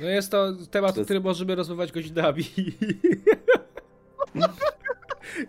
[0.01, 2.43] No jest to temat, Przez- który możemy rozmawiać godzinami.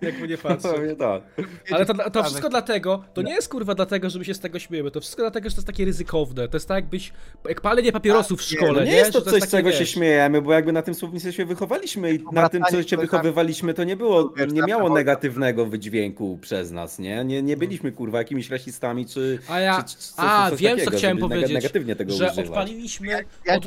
[0.04, 0.72] Jakby nie patrzeć.
[0.72, 1.22] Pewnie tak.
[1.70, 4.58] Ale to, to wszystko dlatego, to nie jest kurwa dlatego, że my się z tego
[4.58, 6.48] śmiejemy, to wszystko dlatego, że to jest takie ryzykowne.
[6.48, 7.12] To jest tak jakbyś,
[7.48, 8.90] jak palenie papierosów w nie, szkole, No nie?
[8.90, 11.32] nie jest to Że coś, z czego się wiesz, śmiejemy, bo jakby na tym słownictwie
[11.32, 16.38] się wychowaliśmy i na tym, co się wychowywaliśmy, to nie było, nie miało negatywnego wydźwięku
[16.40, 17.24] przez nas, nie?
[17.24, 19.38] Nie, nie byliśmy kurwa jakimiś rasistami, czy...
[19.48, 22.26] A ja, czy, czy coś, a coś wiem takiego, co chciałem powiedzieć, Negatywnie tego że
[22.26, 22.46] używać.
[22.48, 23.08] odpaliliśmy,
[23.46, 23.60] Ja nie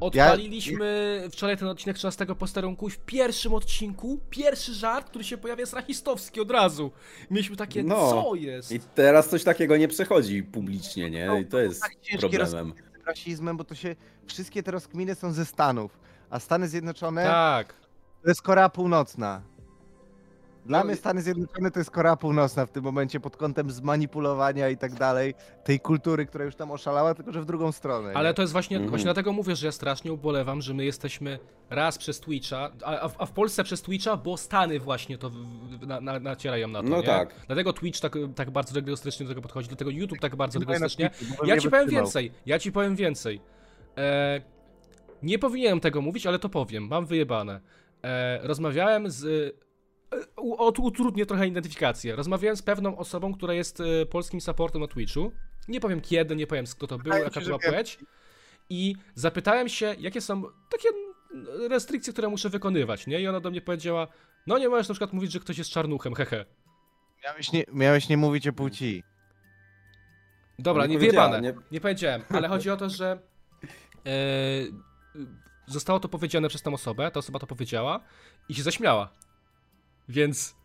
[0.00, 5.38] odpaliliśmy, odpaliliśmy wczoraj ten odcinek 13 posterunku i w pierwszym odcinku, pierwszy żart, który się
[5.38, 6.90] pojawia jest rasistowski od razu.
[7.30, 8.10] Mieliśmy takie, No.
[8.10, 8.72] co jest?
[8.72, 11.40] I teraz coś takiego nie przechodzi publicznie, nie?
[11.40, 12.72] I to jest tak problemem.
[13.06, 15.98] rasizmem, bo to się, wszystkie te rozkminy są ze Stanów,
[16.30, 17.74] a Stany Zjednoczone Tak.
[18.22, 19.42] to jest Korea Północna.
[20.66, 24.76] Dla mnie Stany Zjednoczone to jest Korea Północna w tym momencie pod kątem zmanipulowania i
[24.76, 28.12] tak dalej, tej kultury, która już tam oszalała, tylko że w drugą stronę.
[28.14, 28.34] Ale nie?
[28.34, 28.90] to jest właśnie, Mhm.
[28.90, 31.38] właśnie dlatego mówię, że ja strasznie ubolewam, że my jesteśmy
[31.70, 35.30] raz przez Twitcha, a, a w- a w Polsce przez Twitcha, bo Stany właśnie to
[35.86, 37.02] na, na, nacierają na to, No nie?
[37.02, 37.34] tak.
[37.46, 41.10] Dlatego Twitch tak, tak bardzo rygorystycznie do tego podchodzi, dlatego YouTube tak bardzo rygorystycznie.
[41.44, 43.40] Ja ci powiem więcej, ja ci powiem więcej.
[43.98, 44.40] E,
[45.22, 47.60] nie powinienem tego mówić, ale to powiem, mam wyjebane.
[48.04, 49.52] E, rozmawiałem z...
[50.78, 52.16] Utrudnię trochę identyfikację.
[52.16, 55.32] Rozmawiałem z pewną osobą, która jest e, polskim supportem na Twitchu.
[55.68, 57.98] Nie powiem kiedy, nie powiem kto to był, mi jaka to była płeć.
[58.70, 60.88] I zapytałem się, jakie są takie
[61.68, 63.20] restrykcje, które muszę wykonywać, nie?
[63.20, 64.06] I ona do mnie powiedziała,
[64.46, 66.44] no nie możesz na przykład mówić, że ktoś jest czarnuchem, hehe.
[67.24, 69.02] Miałeś nie, miałeś nie mówić o płci.
[70.58, 71.00] Dobra, Nie nie.
[71.40, 71.54] Nie...
[71.70, 73.18] nie- powiedziałem, ale chodzi o to, że
[74.06, 74.10] e,
[75.66, 78.00] zostało to powiedziane przez tą osobę, ta osoba to powiedziała
[78.48, 79.10] i się zaśmiała.
[80.08, 80.56] Więc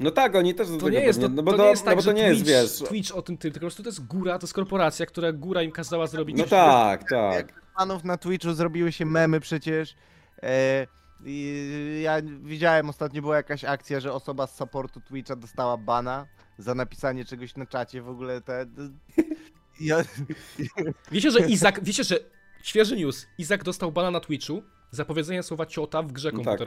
[0.00, 1.70] No tak, oni też do to tego nie jest, to, no bo to to, nie
[1.70, 2.88] jest no tak, bo że to nie jest, Twitch, wiesz...
[2.88, 5.62] Twitch o tym tym, tylko po prostu to jest góra, to jest korporacja, która góra
[5.62, 6.36] im kazała zrobić.
[6.36, 7.62] No coś- tak, tak.
[7.78, 9.94] fanów na Twitchu zrobiły się memy przecież.
[10.42, 10.86] E,
[11.24, 16.26] i ja widziałem ostatnio była jakaś akcja, że osoba z supportu Twitcha dostała bana
[16.58, 18.66] za napisanie czegoś na czacie w ogóle te...
[19.80, 20.02] Ja,
[21.12, 22.18] Wiecie, że Izak, wiecie, że
[22.62, 26.58] świeży news, Izak dostał bana na Twitchu za powiedzenie słowa ciota w grze No tak.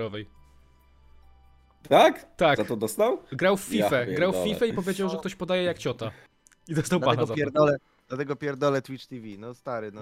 [1.89, 2.35] Tak?
[2.37, 3.17] Tak, Za to dostał?
[3.31, 4.43] grał w Ja FIFA, grał w.
[4.43, 6.11] FIFA i powiedział, że ktoś podaje jak ciota.
[6.67, 7.37] I dostał bana dlatego za to.
[7.37, 7.77] pierdolę,
[8.07, 10.01] dlatego pierdolę Twitch TV, no stary, no.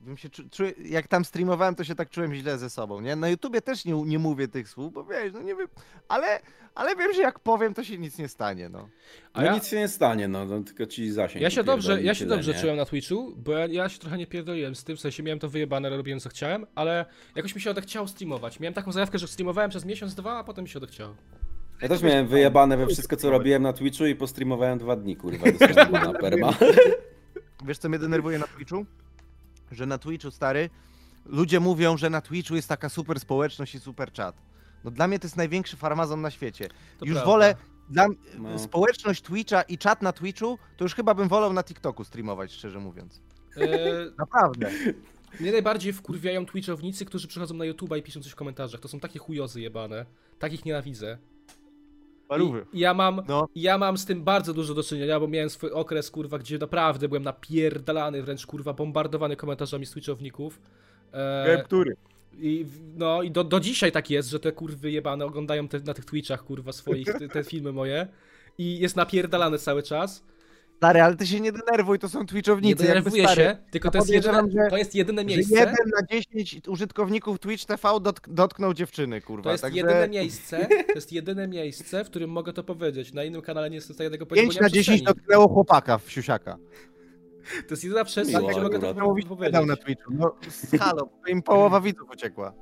[0.00, 3.16] Bym się czu, czu, jak tam streamowałem, to się tak czułem źle ze sobą, nie?
[3.16, 5.68] Na YouTubie też nie, nie mówię tych słów, bo wiesz, no nie wiem,
[6.08, 6.40] ale,
[6.74, 8.88] ale wiem, że jak powiem, to się nic nie stanie, no.
[9.32, 11.42] A No ja- nic się nie stanie, no, no tylko ci zasięg.
[11.42, 12.60] Ja się dobrze, ja się tyle, dobrze nie?
[12.60, 15.38] czułem na Twitchu, bo ja, ja się trochę nie pierdoliłem z tym, w sensie miałem
[15.38, 17.04] to wyjebane, robiłem co chciałem, ale
[17.36, 18.60] jakoś mi się odechciało streamować.
[18.60, 21.14] Miałem taką zajawkę, że streamowałem przez miesiąc, dwa, a potem mi się odechciało.
[21.82, 25.46] Ja też miałem wyjebane we wszystko, co robiłem na Twitchu i postreamowałem dwa dni, kurwa,
[25.92, 26.52] na perma.
[27.64, 28.86] Wiesz, co mnie denerwuje na Twitchu?
[29.70, 30.70] Że na Twitchu, stary,
[31.26, 34.42] ludzie mówią, że na Twitchu jest taka super społeczność i super czat.
[34.84, 36.68] No dla mnie to jest największy farmazon na świecie.
[36.98, 37.30] To już prawda.
[37.32, 37.54] wolę,
[37.90, 38.06] dla,
[38.38, 38.58] No.
[38.58, 42.78] społeczność Twitcha i czat na Twitchu, to już chyba bym wolał na TikToku streamować, szczerze
[42.80, 43.20] mówiąc.
[43.56, 43.66] E,
[44.18, 44.70] Naprawdę.
[45.40, 48.80] mnie najbardziej wkurwiają Twitchownicy, którzy przychodzą na YouTube'a i piszą coś w komentarzach.
[48.80, 50.06] To są takie chujozy jebane.
[50.38, 51.18] Takich nienawidzę.
[52.30, 52.66] Parówy.
[52.74, 53.48] Ja mam, No.
[53.54, 57.08] ja mam z tym bardzo dużo do czynienia, bo miałem swój okres, kurwa, gdzie naprawdę
[57.08, 60.60] byłem napierdalany, wręcz, kurwa, bombardowany komentarzami z Twitchowników.
[61.12, 61.96] E, który?
[62.38, 62.66] I,
[62.96, 66.04] no i do, do dzisiaj tak jest, że te kurwy jebane oglądają te, na tych
[66.04, 68.06] Twitchach, kurwa, swoich, te, te filmy moje.
[68.58, 70.24] I jest napierdalany cały czas.
[70.80, 72.82] Stary, ale ty się nie denerwuj, to są Nie Twitchownicy.
[72.84, 75.54] denerwuję jakby, stary, się, tylko to jest, jedyne, że- to jest jedyne Że miejsce.
[75.58, 79.42] jeden na 10 użytkowników Twitch TV dotk- dotknął dziewczyny, kurwa.
[79.44, 83.12] To jest Także jedyne miejsce, to jest jedyne miejsce, w którym mogę to powiedzieć.
[83.12, 84.84] Na innym kanale nie jestem w stanie tego powiedzieć, 5 bo nie na mam 10
[85.02, 85.16] przestrzeni.
[85.18, 86.56] dotknęło chłopaka w siusiaka.
[87.68, 88.94] To jest jedyna przestrzeń, gdzie mogę to
[89.36, 89.66] powiedzieć.
[89.66, 90.12] na Twitchu.
[90.14, 90.34] No,
[90.80, 92.52] halo, im połowa widzów uciekła.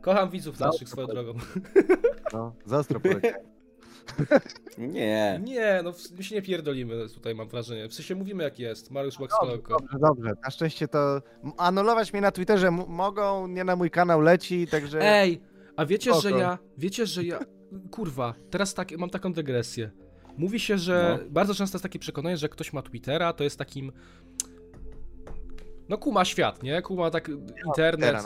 [0.00, 1.32] Kocham widzów naszych swoją drogą.
[2.32, 2.54] No,
[3.00, 3.52] poleciałem.
[4.78, 5.40] Nie.
[5.44, 7.88] Nie, no my się nie pierdolimy tutaj, mam wrażenie.
[7.88, 8.90] W sensie mówimy jak jest.
[8.90, 9.76] Mariusz Dobrze, Waxloko.
[9.80, 10.30] dobrze, dobrze.
[10.44, 11.22] Na szczęście to
[11.56, 14.98] anulować mnie na Twitterze m- mogą, nie na mój kanał leci, także...
[15.02, 15.40] Ej,
[15.76, 17.38] a wiecie, że ja, wiecie, że ja,
[17.90, 19.90] kurwa, teraz tak, mam taką dygresję.
[20.36, 21.30] Mówi się, że No.
[21.30, 23.92] bardzo często jest takie przekonanie, że ktoś ma Twittera, to jest takim,
[25.88, 26.82] no kuma świat, nie?
[26.82, 27.30] Kuma tak
[27.66, 28.16] internet,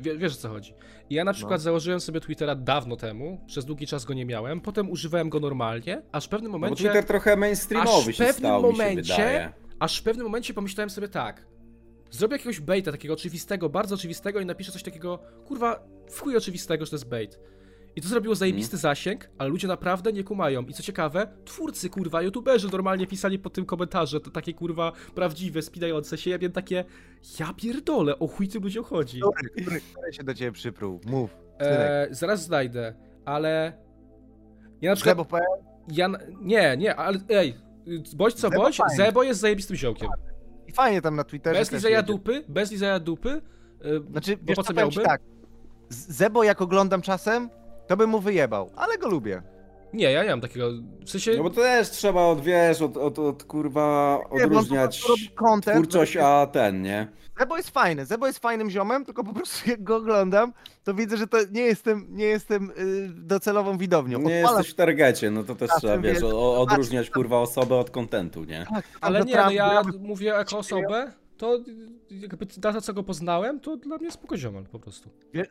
[0.00, 0.74] wiesz o co chodzi.
[1.10, 1.64] Ja na przykład No.
[1.64, 6.02] założyłem sobie Twittera dawno temu, przez długi czas go nie miałem, potem używałem go normalnie,
[6.12, 9.52] aż w pewnym No bo momencie, Twitter trochę mainstreamowy aż w się pewnym stał, momencie-
[9.78, 11.46] aż w pewnym momencie pomyślałem sobie tak,
[12.10, 16.84] zrobię jakiegoś baita, takiego oczywistego, bardzo oczywistego i napiszę coś takiego, kurwa, w chuj oczywistego,
[16.84, 17.38] że to jest bait.
[17.96, 18.80] I to zrobiło zajebisty Mhm.
[18.80, 20.62] zasięg, ale ludzie naprawdę nie kumają.
[20.62, 25.62] I co ciekawe, twórcy, kurwa, youtuberzy normalnie pisali pod tym komentarze, to takie, kurwa, prawdziwe,
[25.62, 26.30] spinające się.
[26.30, 26.84] Ja wiem takie,
[27.40, 29.20] ja pierdolę, o chuj tym ludziom chodzi.
[29.36, 31.00] Który, który, który się do ciebie przypruł?
[31.06, 31.30] Mów.
[31.62, 31.80] Synek.
[31.80, 33.72] E, zaraz znajdę, ale...
[34.80, 35.28] Ja na przykład...
[35.88, 36.08] Ja,
[36.42, 37.54] nie, nie, ale ej,
[38.16, 38.96] bądź co Zebo bądź, fajnie.
[38.96, 40.08] Zebo jest zajebistym ziołkiem.
[40.66, 42.02] I fajnie tam na Twitterze Bez jedzie.
[42.02, 43.28] dupy, bez Lizeja dupy,
[43.84, 45.02] y, Znaczy, bo wiesz, po co miałby?
[45.02, 45.20] tak,
[45.88, 47.50] Zebo jak oglądam czasem,
[47.90, 49.42] to bym mu wyjebał, ale go lubię.
[49.92, 50.70] Nie, ja nie mam takiego,
[51.06, 55.08] w sensie, No bo to też trzeba od, wiesz, od, od, od kurwa Nie, odróżniać
[55.08, 57.08] robi content, twórczość, a ten, nie?
[57.38, 60.52] Zebo jest fajny, Zebo jest fajnym ziomem, tylko po prostu jak go oglądam,
[60.84, 64.18] to widzę, że to nie jestem, nie jestem y, docelową widownią.
[64.18, 68.44] Nie Odpalam jesteś w targecie, no to też trzeba, wiesz, odróżniać kurwa osobę od kontentu,
[68.44, 68.66] nie?
[68.74, 71.58] tak, ale nie, no ja mówię jako osobę, to
[72.10, 75.08] jakby na to, co go poznałem, to dla mnie jest spokojziomal po prostu.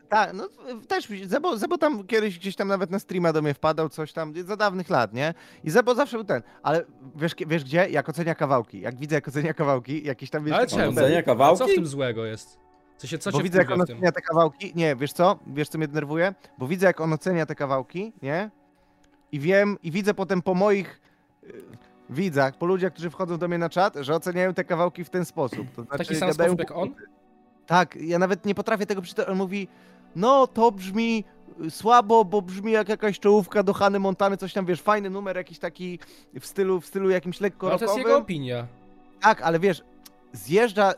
[0.08, 0.48] Tak, no
[0.88, 4.34] też Zebo, Zebo tam kiedyś gdzieś tam nawet na streama do mnie wpadał, coś tam,
[4.46, 5.34] za dawnych lat, nie?
[5.64, 6.84] I Zebo zawsze był ten, ale
[7.16, 7.88] wiesz, kie- wiesz gdzie?
[7.90, 8.80] Jak ocenia kawałki.
[8.80, 10.90] Jak widzę, jak ocenia kawałki, jakieś tam, wiesz, Ale czemu?
[10.92, 11.74] Ocenia A co w kawałki?
[11.74, 12.58] tym złego jest?
[12.96, 14.72] Co się, co Bo widzę, jak on ocenia te kawałki.
[14.74, 15.38] Nie, wiesz co?
[15.46, 16.34] Wiesz, co mnie denerwuje?
[16.58, 18.50] Bo widzę, jak on ocenia te kawałki, nie?
[19.32, 21.00] I wiem, i widzę potem po moich
[21.44, 21.62] y,
[22.10, 25.24] widzach, po ludziach, którzy wchodzą do mnie na czat, że oceniają te kawałki w ten
[25.24, 25.66] sposób.
[25.76, 26.94] To znaczy, taki sam sposób jak on?
[27.66, 29.28] Tak, ja nawet nie potrafię tego przeczytać.
[29.28, 29.68] On mówi,
[30.16, 31.24] no to brzmi
[31.70, 35.58] słabo, bo brzmi jak jakaś czołówka do Hany Montany, coś tam, wiesz, fajny numer, jakiś
[35.58, 35.98] taki
[36.40, 38.66] w stylu, w stylu jakimś lekko Ale to jest jego opinia.
[39.20, 39.82] Tak, ale wiesz,
[40.32, 40.92] zjeżdża.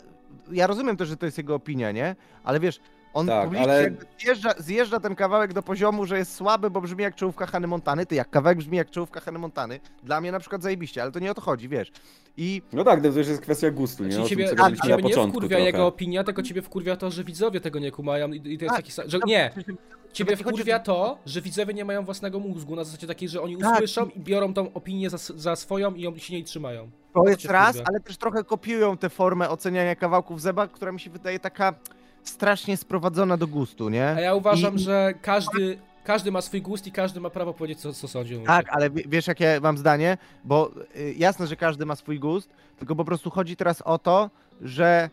[0.53, 2.17] Ja rozumiem też, że to jest jego opinia, nie?
[2.45, 2.81] Ale wiesz,
[3.15, 3.91] on Tak, publicznie ale-
[4.21, 8.07] zjeżdża, zjeżdża ten kawałek do poziomu, że jest słaby, bo brzmi jak czołówka Hany Montany.
[8.07, 11.19] Ty, jak kawałek brzmi jak czołówka Hany Montany, dla mnie na przykład zajebiście, ale to
[11.19, 11.93] nie o to chodzi, wiesz.
[12.37, 14.21] I No tak, to już jest kwestia gustu, nie?
[14.23, 15.63] O ciebie, tym, na ciebie nie wkurwia trochę.
[15.65, 18.77] jego opinia, tylko ciebie wkurwia to, że widzowie tego nie kumają i, i to jest
[18.77, 19.75] Tak, taki że nie, przecież-
[20.13, 23.43] ciebie ci chodzi, wkurwia to, że widzowie nie mają własnego mózgu, na zasadzie takiej, że
[23.43, 23.75] oni Tak.
[23.75, 26.91] usłyszą i biorą tą opinię za, za swoją i ją się jej trzymają.
[27.15, 27.85] To jest raz, wkurwia.
[27.89, 31.75] ale też trochę kopiują tę formę oceniania kawałków Zeba, która mi się wydaje taka
[32.23, 34.17] strasznie sprowadzona do gustu, A nie?
[34.23, 37.93] ja uważam, I- że każdy Każdy ma swój gust i każdy ma prawo powiedzieć, co,
[37.93, 38.39] co sądzi.
[38.47, 40.19] Tak, ale wie- wiesz jakie mam zdanie?
[40.45, 44.31] Bo y, jasne, że każdy ma swój gust, tylko po prostu chodzi teraz o to,
[44.61, 45.11] że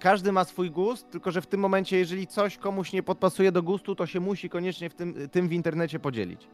[0.00, 3.62] każdy ma swój gust, tylko że w tym momencie, jeżeli coś komuś nie podpasuje do
[3.62, 6.48] gustu, to się musi koniecznie w tym, tym w internecie podzielić.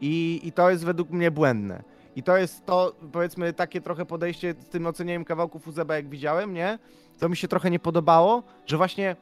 [0.00, 1.82] I, I to jest według mnie błędne.
[2.16, 6.54] I to jest to, powiedzmy, takie trochę podejście z tym ocenianiem kawałków Uzeba, jak widziałem,
[6.54, 6.78] nie?
[7.18, 9.16] To mi się trochę nie podobało, że właśnie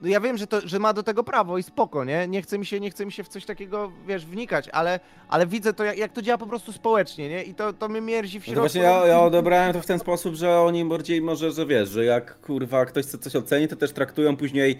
[0.00, 2.28] no ja wiem, że, to, że ma do tego prawo i spoko, nie?
[2.28, 5.46] Nie chce mi się, nie chce mi się w coś takiego, wiesz, wnikać, ale, ale
[5.46, 7.42] widzę to, jak, jak to działa po prostu społecznie, nie?
[7.44, 8.54] I to, to mnie mierzi w No środku.
[8.54, 11.88] to właśnie ja, ja odebrałem to w ten sposób, że oni bardziej może, że wiesz,
[11.88, 14.78] że jak kurwa ktoś chce coś oceni, to też traktują później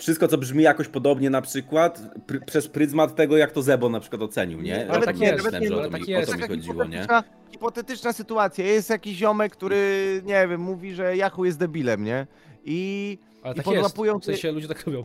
[0.00, 4.00] wszystko, co brzmi jakoś podobnie na przykład pr- przez pryzmat tego, jak to Zebo na
[4.00, 4.90] przykład ocenił, nie?
[4.90, 6.28] Ale Ja tak nie jest, myślałem, że o to tak mi, jest.
[6.28, 7.06] o to mi Taka chodziło, nie?
[7.50, 8.66] hipotetyczna, sytuacja.
[8.66, 12.26] Jest jakiś ziomek, który, nie wiem, mówi, że Yahoo jest debilem, nie?
[12.64, 13.76] I, Ale i tak jest.
[13.76, 15.04] podłapują W sensie ludzie tak robią.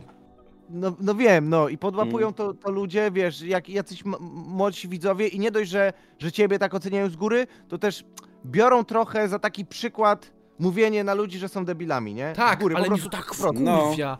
[0.70, 2.34] no, no wiem, no i podłapują Mm.
[2.34, 4.02] to, to ludzie, wiesz, jak jacyś
[4.46, 8.04] młodsi widzowie i nie dość, że, że ciebie tak oceniają z góry, to też
[8.46, 12.32] biorą trochę za taki przykład mówienie na ludzi, że są debilami, nie?
[12.36, 13.58] Tak, góry, ale po prostu to tak wprost.
[13.60, 13.84] No.
[13.86, 14.18] wkurwia.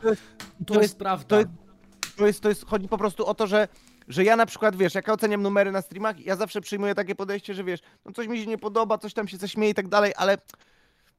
[0.61, 1.27] I To jest prawda.
[1.27, 1.51] to jest-
[2.17, 3.69] to jest, to jest, chodzi po prostu o to, że,
[4.09, 7.15] że ja na przykład, wiesz, jak ja oceniam numery na streamach, ja zawsze przyjmuję takie
[7.15, 9.89] podejście, że wiesz, no coś mi się nie podoba, coś tam się zaśmieje i tak
[9.89, 10.39] dalej, ale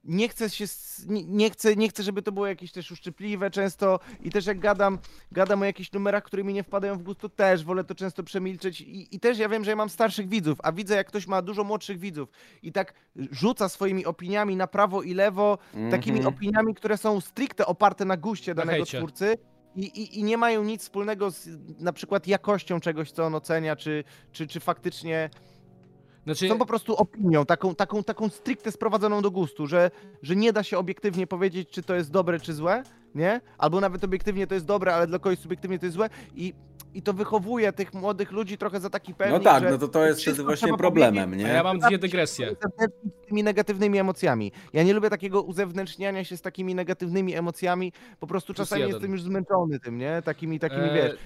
[0.08, 0.66] nie chcę się,
[1.10, 4.99] nie, chcę, nie chcę, żeby to było jakieś też uszczypliwe często i też jak gadam,
[5.32, 8.24] gadam o jakichś numerach, które mi nie wpadają w gust, to też wolę to często
[8.24, 11.28] przemilczeć i, i też ja wiem, że ja mam starszych widzów, a widzę jak ktoś
[11.28, 12.30] ma dużo młodszych widzów
[12.64, 12.93] i tak
[13.32, 15.58] rzuca swoimi opiniami na prawo i lewo,
[15.91, 16.36] takimi Mhm.
[16.36, 18.97] opiniami, które są stricte oparte na guście danego hejcie.
[18.97, 19.38] twórcy
[19.76, 21.49] i, i, i nie mają nic wspólnego z
[21.80, 25.30] na przykład jakością czegoś, co on ocenia, czy, czy, czy faktycznie
[26.28, 30.53] Znaczy, są po prostu opinią, taką, taką, taką stricte sprowadzoną do gustu, że, że nie
[30.53, 32.84] da się obiektywnie powiedzieć, czy to jest dobre, czy złe,
[33.15, 33.41] nie?
[33.57, 36.53] Albo nawet obiektywnie to jest dobre, ale dla kogoś subiektywnie to jest złe i,
[36.93, 39.88] i to wychowuje tych młodych ludzi trochę za taki pewnik, No tak, że no to
[39.88, 41.43] to jest wtedy właśnie problemem, a nie?
[41.43, 42.55] ja mam dwie dygresje.
[43.23, 44.51] z tymi negatywnymi emocjami.
[44.73, 47.93] Ja nie lubię takiego uzewnętrzniania się z takimi negatywnymi emocjami.
[48.19, 48.95] Po prostu Plus czasami jeden.
[48.95, 50.21] jestem już zmęczony tym, nie?
[50.25, 51.17] Takimi, takimi, E, wiesz.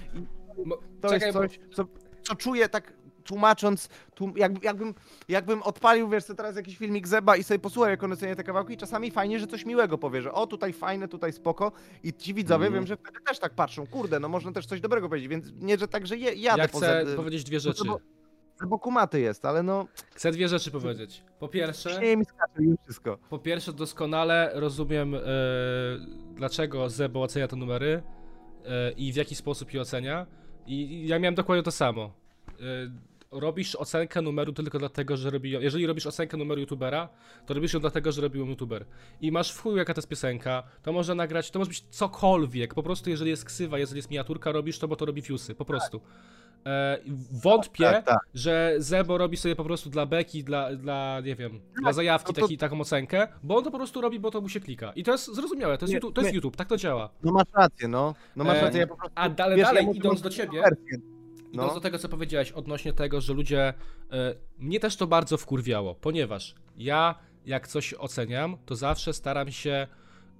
[0.64, 1.84] mo- To czekaj, jest coś, co,
[2.22, 2.92] co czuję tak
[3.22, 4.94] tłumacząc, tłum, jak, jakbym,
[5.28, 8.44] jakbym odpalił, wiesz, co teraz jakiś filmik Zeba i sobie posłuchał, jak on ocenia te
[8.44, 12.12] kawałki i czasami fajnie, że coś miłego powie, że o, tutaj fajne, tutaj spoko i
[12.12, 12.74] ci widzowie Mhm.
[12.82, 15.78] wiem, że wtedy też tak patrzą, kurde, no można też coś dobrego powiedzieć, więc nie,
[15.78, 17.84] że tak, że je, jadę Ja chcę Zeb- powiedzieć dwie rzeczy.
[17.84, 18.00] bo-
[18.66, 21.22] bo kumaty jest, ale no, Chcę dwie rzeczy powiedzieć.
[21.38, 23.18] Po pierwsze, śmieje mi skacze już wszystko.
[23.30, 25.18] po pierwsze doskonale rozumiem, e,
[26.34, 28.02] dlaczego Zebo ocenia te numery
[28.64, 30.26] e, i w jaki sposób je ocenia.
[30.66, 32.02] I ja miałem dokładnie to samo.
[32.48, 32.52] E,
[33.32, 35.50] robisz ocenkę numeru tylko dlatego, że robi.
[35.50, 37.08] Jeżeli robisz ocenkę numeru youtubera,
[37.46, 38.84] to robisz ją dlatego, że robił youtuber.
[39.20, 42.74] I masz w chuju jaka to jest piosenka, to może nagrać, to może być cokolwiek.
[42.74, 45.64] Po prostu jeżeli jest ksywa, jeżeli jest miniaturka, robisz to, bo to robi fiusy, po
[45.64, 46.00] prostu.
[46.66, 46.98] E,
[47.42, 48.18] wątpię, Tak, tak.
[48.34, 52.34] że Zebo robi sobie po prostu dla beki, dla, dla nie wiem, dla zajawki no
[52.34, 54.92] to- taki, taką ocenkę, bo on to po prostu robi, bo to mu się klika.
[54.92, 56.34] I to jest zrozumiałe, to jest, Nie, YouTube, to jest.
[56.34, 57.10] YouTube, tak to działa.
[57.22, 58.14] No masz rację, no.
[58.36, 59.12] No masz E, rację, ja po prostu...
[59.14, 60.98] A dalej, wiesz, ja dalej muszę idąc do ciebie, wersję.
[61.52, 61.74] No.
[61.74, 63.74] do tego, co powiedziałeś odnośnie tego, że ludzie.
[64.12, 67.14] E, mnie też to bardzo wkurwiało, ponieważ ja,
[67.46, 69.86] jak coś oceniam, to zawsze staram się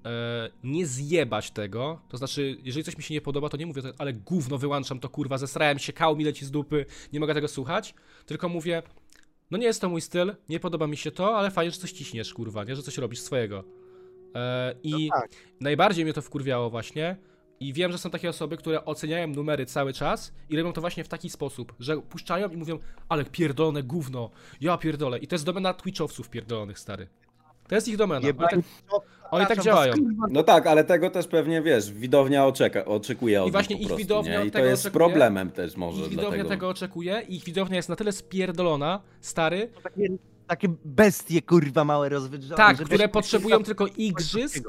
[0.04, 2.00] e, nie zjebać tego.
[2.08, 5.08] To znaczy, jeżeli coś mi się nie podoba, to nie mówię, ale gówno wyłączam to
[5.08, 7.94] kurwa, zesrałem się, kał mi leci z dupy, nie mogę tego słuchać.
[8.26, 8.82] Tylko mówię,
[9.50, 11.92] no nie jest to mój styl, nie podoba mi się to, ale fajnie, że coś
[11.92, 13.64] ciśniesz, kurwa, nie, że coś robisz swojego.
[14.34, 15.30] E, I No tak.
[15.60, 17.16] najbardziej mnie to wkurwiało właśnie.
[17.62, 21.04] I wiem, że są takie osoby, które oceniają numery cały czas i robią to właśnie
[21.04, 25.18] w taki sposób, że puszczają i mówią, ale pierdolone gówno, ja pierdolę.
[25.18, 27.08] I to jest domena Twitchowców pierdolonych, stary.
[27.68, 28.28] To jest ich domena.
[28.28, 28.58] Oni tak,
[29.30, 29.92] oni tak działają.
[29.94, 30.00] to
[30.30, 33.98] No tak, ale tego też pewnie wiesz, widownia oczeka, oczekuje od I właśnie ich prostu,
[33.98, 34.46] widownia nie?
[34.46, 35.04] I to jest oczekuje.
[35.04, 36.48] problemem też może Ich widownia dlatego.
[36.48, 40.08] tego oczekuje i ich widownia jest na tyle spierdolona, stary, Takie,
[40.46, 42.56] takie bestie, kurwa, małe rozwydrzone.
[42.56, 44.64] tak, które potrzebują tylko igrzysk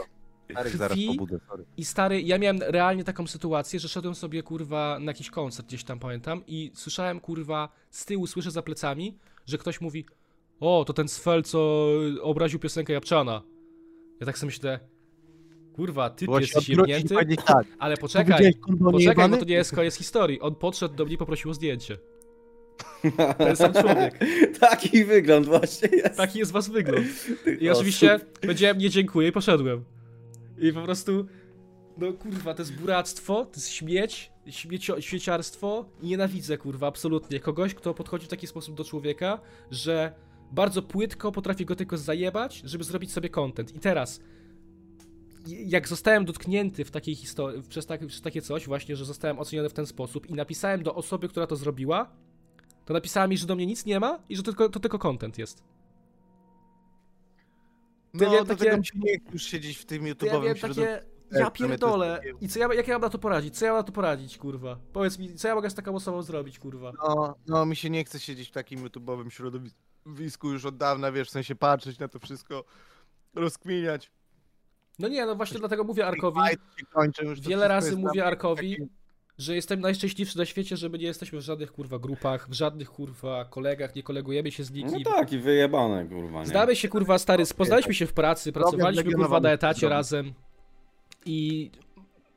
[0.54, 1.66] Zaraz krwi pobudzę, sorry.
[1.78, 5.84] I stary, ja miałem realnie taką sytuację, że szedłem sobie kurwa na jakiś koncert gdzieś
[5.84, 10.06] tam pamiętam i słyszałem kurwa z tyłu, słyszę za plecami, że ktoś mówi
[10.60, 11.88] o, to ten Sfel, co
[12.22, 13.42] obraził piosenkę Japczana.
[14.20, 14.80] Ja tak sobie myślę,
[15.76, 16.26] kurwa, ty
[16.68, 17.68] jebnięty, powiedzieć tak.
[17.80, 18.54] ale poczekaj,
[18.92, 20.42] poczekaj, bo to nie jest koniec historii.
[20.42, 21.98] On podszedł do mnie i poprosił o zdjęcie.
[23.38, 24.20] Ten sam człowiek.
[24.60, 26.18] Taki wygląd właśnie jest.
[26.18, 27.08] Taki jest was wygląd.
[27.60, 29.84] I oczywiście powiedziałem nie dziękuję i poszedłem.
[30.58, 31.26] I po prostu,
[31.98, 37.40] no kurwa, to jest buractwo, to jest śmieć, śmiecio, śmieciarstwo i nienawidzę, kurwa, absolutnie.
[37.40, 39.40] Kogoś, kto podchodzi w taki sposób do człowieka,
[39.72, 40.14] że
[40.52, 43.76] bardzo płytko potrafi go tylko zajebać, żeby zrobić sobie content.
[43.76, 44.22] I teraz,
[45.48, 49.70] jak zostałem dotknięty w takiej historii, przez, tak, przez takie coś właśnie, że zostałem oceniony
[49.70, 52.12] w ten sposób i napisałem do osoby, która to zrobiła,
[52.86, 55.00] to napisała mi, że do mnie nic nie ma i że to tylko, to tylko
[55.00, 55.64] content jest.
[58.14, 60.58] No, wiem, do takie- tego się nie już siedzieć w tym To ja YouTube'owym wiem
[60.58, 60.82] środowisku.
[60.92, 62.22] takie, ja pierdolę.
[62.42, 63.58] I co ja, jak ja mam na to poradzić?
[63.58, 64.80] Co ja mam na to poradzić, kurwa?
[64.94, 66.92] Powiedz mi, co ja mogę z taką osobą zrobić, kurwa?
[67.08, 71.28] No, no, mi się nie chce siedzieć w takim YouTube'owym środowisku już od dawna, wiesz,
[71.28, 72.64] w sensie patrzeć na to wszystko,
[73.36, 74.12] rozkminiać.
[75.00, 76.40] No nie, no właśnie dlatego mówię Arkowi,
[77.42, 78.78] wiele razy mówię Arkowi,
[79.38, 82.90] że jestem najszczęśliwszy na świecie, że my nie jesteśmy w żadnych kurwa grupach, w żadnych
[82.90, 85.04] kurwa kolegach, nie kolegujemy się z No nikim.
[85.04, 86.46] tak, i wyjebane, kurwa, nie?
[86.46, 90.34] Znamy się kurwa stary, poznaliśmy się w pracy, pracowaliśmy kurwa na etacie razem
[91.26, 91.72] i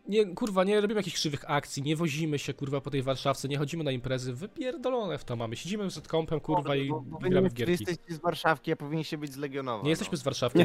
[0.09, 3.59] nie, kurwa, nie robimy jakichś krzywych akcji, nie wozimy się kurwa po tej Warszawce, nie
[3.59, 5.57] chodzimy na imprezy, wypierdolone w to mamy.
[5.57, 7.70] Siedzimy przed kąpem kurwa i Bo- gramy w gierki.
[7.72, 9.84] jesteście z Warszawki, a powinniście być z Legionowa.
[9.84, 10.18] Nie jesteśmy no.
[10.18, 10.59] z Warszawki.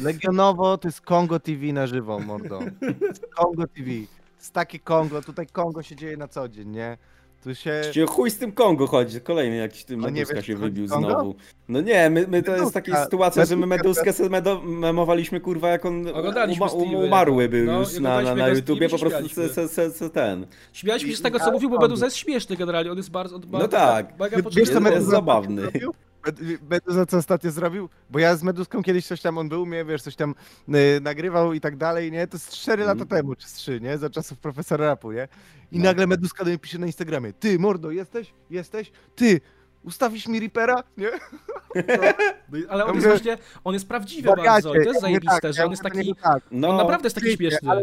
[0.00, 2.60] Legionowo to jest Kongo TV na żywo, mordo.
[3.36, 3.90] Kongo TV.
[4.38, 6.98] Z takie Kongo, tutaj Kongo się dzieje na co dzień, nie?
[7.44, 7.82] Tu się...
[8.08, 11.34] Chuj z tym Kongo chodzi, kolejny jakiś tym nie Meduska wiesz, się wybił znowu.
[11.68, 15.40] No nie, my, my to jest taka Meduska- sytuacja, że my Meduskę sobie medo, memowaliśmy
[15.40, 16.06] kurwa jak on
[16.56, 17.56] uma, um, umarły jego.
[17.56, 20.46] był No, już na, na, na YouTubie, po prostu se, se, se, se ten.
[20.72, 21.78] Śmialiśmy się z tego, co mówił, bo.
[21.78, 23.36] Meduza jest śmieszny generalnie, on jest bardzo...
[23.36, 24.12] On No tak.
[24.52, 25.62] Wiesz, co jest Meduza zabawny.
[26.70, 27.88] Meduza co ostatnio zrobił?
[28.10, 30.34] Bo ja z Meduską kiedyś coś tam, on był, mnie, wiesz, coś tam
[30.68, 32.26] y, nagrywał i tak dalej, nie?
[32.26, 32.98] To jest 4 Mhm.
[32.98, 33.98] lata temu, czy z 3, nie?
[33.98, 35.28] Za czasów profesora rapu, nie?
[35.72, 35.84] I No.
[35.84, 38.32] nagle Meduska do mnie pisze na Instagramie, ty, mordo, jesteś?
[38.50, 38.92] Jesteś?
[39.16, 39.40] Ty,
[39.82, 40.82] ustawisz mi Reapera?
[40.96, 41.08] Nie?
[42.52, 45.52] No Ale on Ja jest właśnie, on jest prawdziwy bardzo i to jest zajebiste, tak,
[45.52, 46.22] że on jest mówię do taki...
[46.22, 47.70] tak, No, On naprawdę jest taki Wiecie, śmieszny.
[47.70, 47.82] Ale,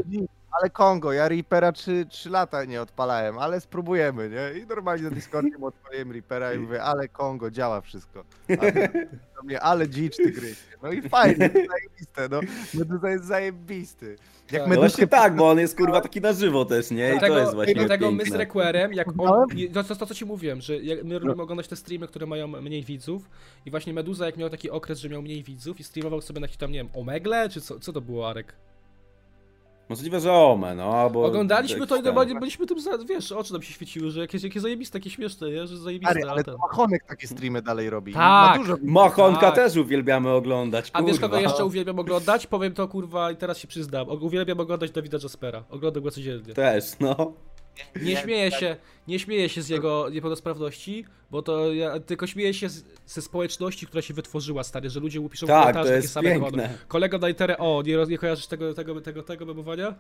[0.61, 4.59] ale Kongo, ja Reapera 3, 3 lata nie odpalałem, ale spróbujemy, nie?
[4.59, 8.23] I normalnie na Discordzie mu odpaliłem Reapera i mówię, ale Kongo, działa wszystko.
[9.35, 10.55] Do mnie, ale dzicz ty gry.
[10.83, 12.39] No i fajnie, to zajebiste, no.
[12.73, 14.15] Meduza jest zajebisty.
[14.51, 14.71] Jak Tak.
[14.71, 17.09] no właśnie tak, bo on jest kurwa taki na żywo też, nie?
[17.09, 18.37] I to Dlatego, jest właśnie dlatego my z piękne.
[18.37, 19.73] Requerem, jak on, Oglądałem?
[19.73, 22.83] to, to, to co ci mówiłem, że my lubimy oglądać te streamy, które mają mniej
[22.83, 23.29] widzów
[23.65, 26.43] i właśnie Meduza jak miał taki okres, że miał mniej widzów i streamował sobie na
[26.45, 28.55] jakiś tam, nie wiem, Omegle, czy co, co to było, Arek?
[29.89, 31.25] Możliwe, że Ome, no albo...
[31.25, 34.59] Oglądaliśmy to i normalnie byliśmy tym, za, wiesz, oczy nam się świeciły, że jakieś, jakie
[34.59, 35.67] zajebiste, takie śmieszne, nie?
[35.67, 36.53] że zajebiste, Stary, a ale ten...
[36.53, 38.13] to Machonek takie streamy dalej robi.
[38.13, 38.21] Tak.
[38.21, 39.55] Ma dużo Machonka Tak.
[39.55, 41.11] też uwielbiamy oglądać, A kurwa.
[41.11, 42.47] wiesz kogo jeszcze uwielbiam oglądać?
[42.47, 44.07] Powiem to kurwa i teraz się przyznam.
[44.09, 45.63] Uwielbiam oglądać Dawida Jaspera.
[45.69, 46.53] Oglądam go codziennie.
[46.53, 47.33] Też, no.
[48.01, 48.59] Nie śmieję tak.
[48.59, 48.75] się,
[49.07, 53.87] nie śmieję się z jego niepełnosprawności, bo to ja tylko śmieję się z, ze społeczności,
[53.87, 56.51] która się wytworzyła, stary, że ludzie piszą w Tak, komentarzach to takie jest same piękne.
[56.51, 56.69] kody.
[56.87, 59.95] Kolego na literę O, nie, nie kojarzysz tego, tego, tego, tego memowania?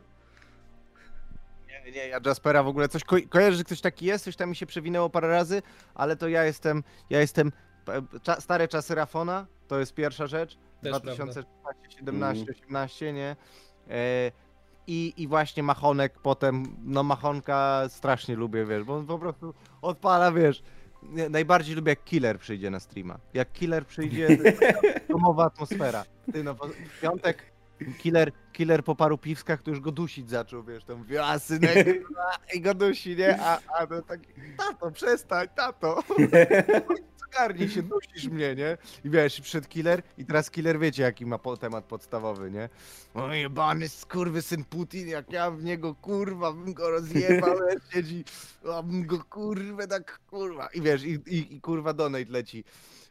[1.85, 4.49] Nie, nie, ja Jaspera w ogóle coś ko kojarzę, że ktoś taki jest, coś tam
[4.49, 5.61] mi się przewinęło parę razy,
[5.95, 7.51] ale to ja jestem, ja jestem
[7.87, 11.55] e, cza stare czasy Rafona, to jest pierwsza rzecz, Też 2016,
[11.97, 12.55] 17, Mm.
[12.65, 13.35] 18, nie?
[13.89, 14.31] E,
[14.87, 20.31] i, I właśnie Machonek potem, no Machonka strasznie lubię, wiesz, bo on po prostu odpala,
[20.31, 20.63] wiesz,
[21.29, 23.19] najbardziej lubię jak Killer przyjdzie na streama.
[23.33, 24.61] Jak Killer przyjdzie, to jest
[25.09, 26.05] domowa atmosfera.
[26.33, 27.54] Ty no, w piątek
[27.97, 31.87] Killer, killer po paru piwskach to już go dusić zaczął, wiesz, tam mówi, a synek,
[32.53, 33.41] i go dusi, nie?
[33.41, 36.03] A, a to taki, tato, przestań, tato.
[37.35, 38.77] Zgarnij się, dusisz mnie, nie?
[39.03, 42.69] I wiesz, i przed killer, i teraz killer wiecie, jaki ma po, temat podstawowy, nie?
[43.13, 47.57] O jebany skurwysyn Putin, jak ja w niego, kurwa, bym go rozjebał,
[47.93, 48.23] siedzi,
[48.73, 50.67] a bym go, kurwa, tak, kurwa.
[50.67, 52.63] I wiesz, i, i, i kurwa donate leci.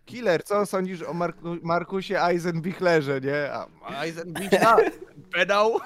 [0.04, 3.52] Killer, co sądzisz o Marku, Markusie Eisenbichlerze, nie?
[3.52, 3.66] A
[4.00, 4.92] Eisenbichler,
[5.34, 5.78] pedał.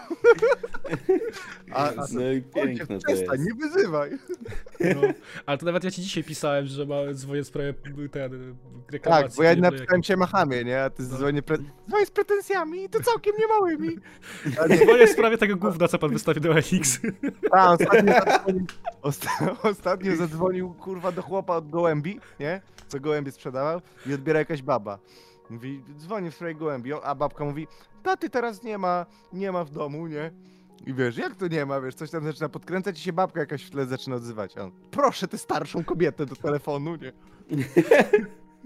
[1.73, 2.25] A, No i
[2.55, 3.25] Ojciec, piękne to jest.
[3.39, 4.11] nie wyzywaj.
[4.81, 5.01] No.
[5.47, 7.75] Ale to nawet ja ci dzisiaj pisałem, że ma dzwonię w sprawie
[8.13, 8.57] ten,
[8.93, 9.29] reklamacji.
[9.29, 10.83] Tak, bo ja napisałem się machamie, nie?
[10.83, 11.59] A ty dzwonię, pre...
[11.89, 13.97] dzwonię z pretensjami i to całkiem nie małymi.
[14.85, 17.01] Dzwonię w sprawie tego gówna, co pan wystawił do LX.
[17.53, 18.67] A, ostatnio zadzwonił,
[19.03, 19.31] osta
[19.63, 22.61] ostatnio zadzwonił kurwa do chłopa od gołębi, nie?
[22.89, 24.99] Co gołębie sprzedawał i odbiera jakaś baba.
[25.51, 27.67] Mówi, dzwoni w sprawie gołębi, a babka mówi,
[28.03, 30.31] taty teraz nie ma, nie ma w domu, nie?
[30.87, 33.65] I wiesz, jak to nie ma, wiesz, coś tam zaczyna podkręcać i się babka jakaś
[33.65, 34.57] w tle zaczyna odzywać.
[34.59, 37.13] A on, proszę tę starszą kobietę do telefonu, nie?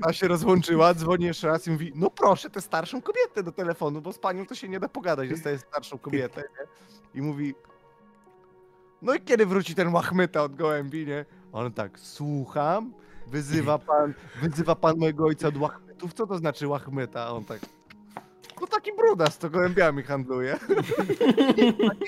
[0.02, 4.00] A się rozłączyła, dzwoni jeszcze raz i mówi, no proszę tę starszą kobietę do telefonu,
[4.00, 6.66] bo z panią to się nie da pogadać, dostaje starszą kobietę, nie?
[7.20, 7.54] I mówi,
[9.02, 11.24] no i kiedy wróci ten łachmyta od gołębi, nie?
[11.52, 12.92] On tak, słucham,
[13.26, 17.20] wyzywa pan, wyzywa pan mojego ojca od łachmytów, co to znaczy łachmyta?
[17.22, 17.60] A on tak,
[18.60, 20.56] no taki brudas, to gołębiami handluje.
[21.88, 22.06] pani,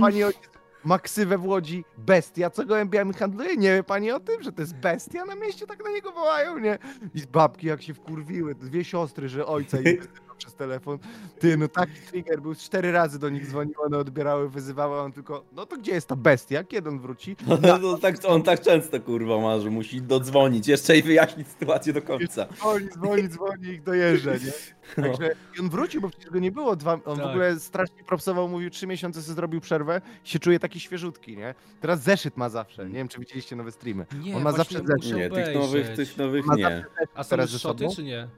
[0.00, 0.98] pani ojciec ma
[1.38, 3.56] w Łodzi, bestia, co gołębiami handluje?
[3.56, 6.58] Nie wie pani o tym, że to jest bestia na mieście, tak na niego wołają,
[6.58, 6.78] nie?
[7.14, 9.98] I babki jak się wkurwiły, dwie siostry, że ojca i
[10.36, 10.98] przez telefon.
[11.38, 15.44] Ty, no taki trigger był, cztery razy do nich dzwonił, one odbierały, wyzywały, on tylko,
[15.52, 17.36] no to gdzie jest ta bestia, kiedy on wróci?
[17.82, 22.02] No, tak, on tak często kurwa ma, że musi dodzwonić jeszcze i wyjaśnić sytuację do
[22.02, 22.46] końca.
[22.56, 24.38] Dzwoni, dzwoni, dzwoni, ich dojeżdża, nie?
[24.96, 25.02] No.
[25.02, 26.76] Także i on wrócił, bo przecież go nie było.
[26.76, 27.26] Dwa, on w Tak.
[27.26, 31.54] ogóle strasznie propsował, mówił trzy miesiące sobie zrobił przerwę, się czuje taki świeżutki, nie?
[31.80, 32.86] Teraz zeszyt ma zawsze.
[32.86, 34.06] Nie wiem, czy widzieliście nowe streamy.
[34.20, 36.64] Nie, On ma zawsze muszę Nie, tych nowych, tych nowych nie.
[36.64, 37.88] zeszyt A są teraz sobą.
[37.96, 38.28] czy nie?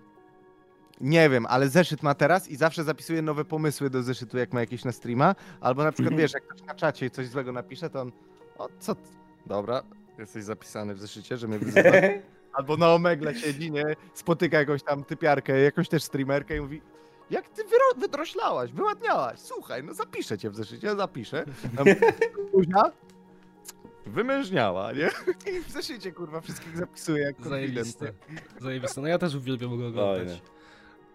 [1.01, 4.61] Nie wiem, ale zeszyt ma teraz i zawsze zapisuje nowe pomysły do zeszytu, jak ma
[4.61, 5.35] jakieś na streama.
[5.61, 8.13] Albo na przykład, wiesz, jak ktoś na czacie coś złego napisze, to on,
[8.59, 8.97] o co,
[9.47, 9.83] dobra,
[10.19, 11.91] jesteś zapisany w zeszycie, że mnie wyzywa.
[12.53, 13.85] Albo na Omegle siedzi, nie?
[14.15, 16.81] Spotyka jakąś tam typiarkę, jakąś też streamerkę i mówi
[17.31, 17.63] jak ty
[17.97, 21.45] wydroślałaś, wyładniałaś, słuchaj, no zapiszę cię w zeszycie, zapiszę.
[22.55, 22.83] Zuzia
[24.07, 25.11] wymężniała, nie?
[25.53, 27.41] I w zeszycie, kurwa, wszystkich zapisuje jak.
[27.41, 28.13] Zajebiste.
[28.61, 29.01] Zajebiste.
[29.01, 30.29] No ja też uwielbiam go oglądać.
[30.29, 30.58] Fajne.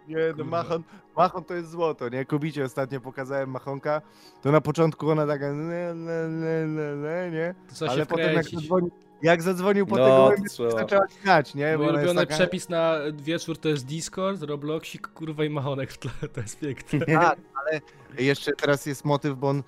[0.07, 0.43] Nie, no.
[0.43, 0.83] Machon,
[1.17, 2.25] Machon to jest złoto, nie?
[2.25, 4.01] Kubicie ostatnio pokazałem Machonka,
[4.41, 7.55] to na początku ona taka le, le, le, le, le, nie?
[7.73, 8.91] Trzeba Ale się potem jak zadzwonił,
[9.21, 11.77] jak zadzwonił po No, tego, zaczęła śmiać, nie?
[11.77, 16.11] Mój ulubiony taka- przepis na wieczór to jest Discord, Robloxik, kurwa i machonek w tle.
[16.33, 16.99] To jest piękne.
[17.21, 17.81] Tak, ale
[18.19, 19.63] jeszcze teraz jest motyw, bo on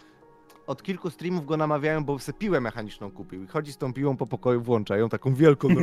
[0.68, 4.18] od kilku streamów go namawiają, bo sobie piłę mechaniczną kupił i chodzi z tą piłą
[4.18, 5.68] po pokoju, włącza ją taką wielką.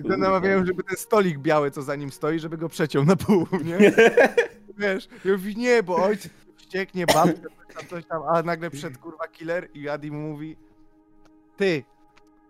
[0.00, 3.16] I go namawiają, żeby ten stolik biały, co za nim stoi, żeby go przeciął na
[3.16, 3.78] pół, nie?
[4.78, 8.98] Wiesz, ja mówię, nie, bo ojciec wścieknie, babcia, coś tam, coś tam, a nagle przed
[8.98, 10.56] kurwa killer i Adi mu mówi,
[11.56, 11.84] ty,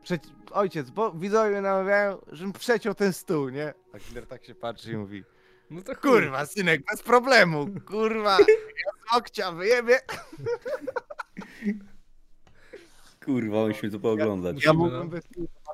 [0.04, 3.74] przeci- ojciec, bo widzowie mnie namawiają, żebym przeciął ten stół, nie?
[3.92, 5.24] A killer tak się patrzy i mówi,
[5.70, 7.66] No to Kurwa, synek, bez problemu.
[7.86, 8.44] Kurwa, ja
[9.12, 10.00] z okcia wyjebie.
[13.24, 14.64] Kurwa, musimy to pooglądać.
[14.64, 15.08] Ja Musimy, mógłbym no.
[15.08, 15.24] bez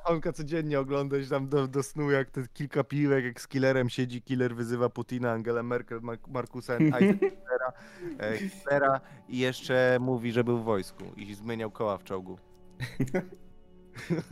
[0.05, 4.22] machonka codziennie oglądać tam do, do snu, jak te kilka piłek, jak z killerem siedzi,
[4.22, 7.72] killer wyzywa Putina, Angela Merkel, Mar- Markusa Hitlera,
[8.20, 12.38] e, Hitlera i jeszcze mówi, że był w wojsku i zmieniał koła w czołgu.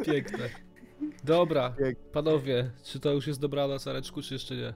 [0.06, 0.48] Piękne.
[1.24, 2.04] Dobra, Piękne.
[2.12, 4.74] panowie, czy to już jest dobranoc, Areczku, czy jeszcze nie?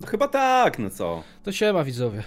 [0.00, 1.22] No chyba tak, no co?
[1.42, 2.22] To siema widzowie.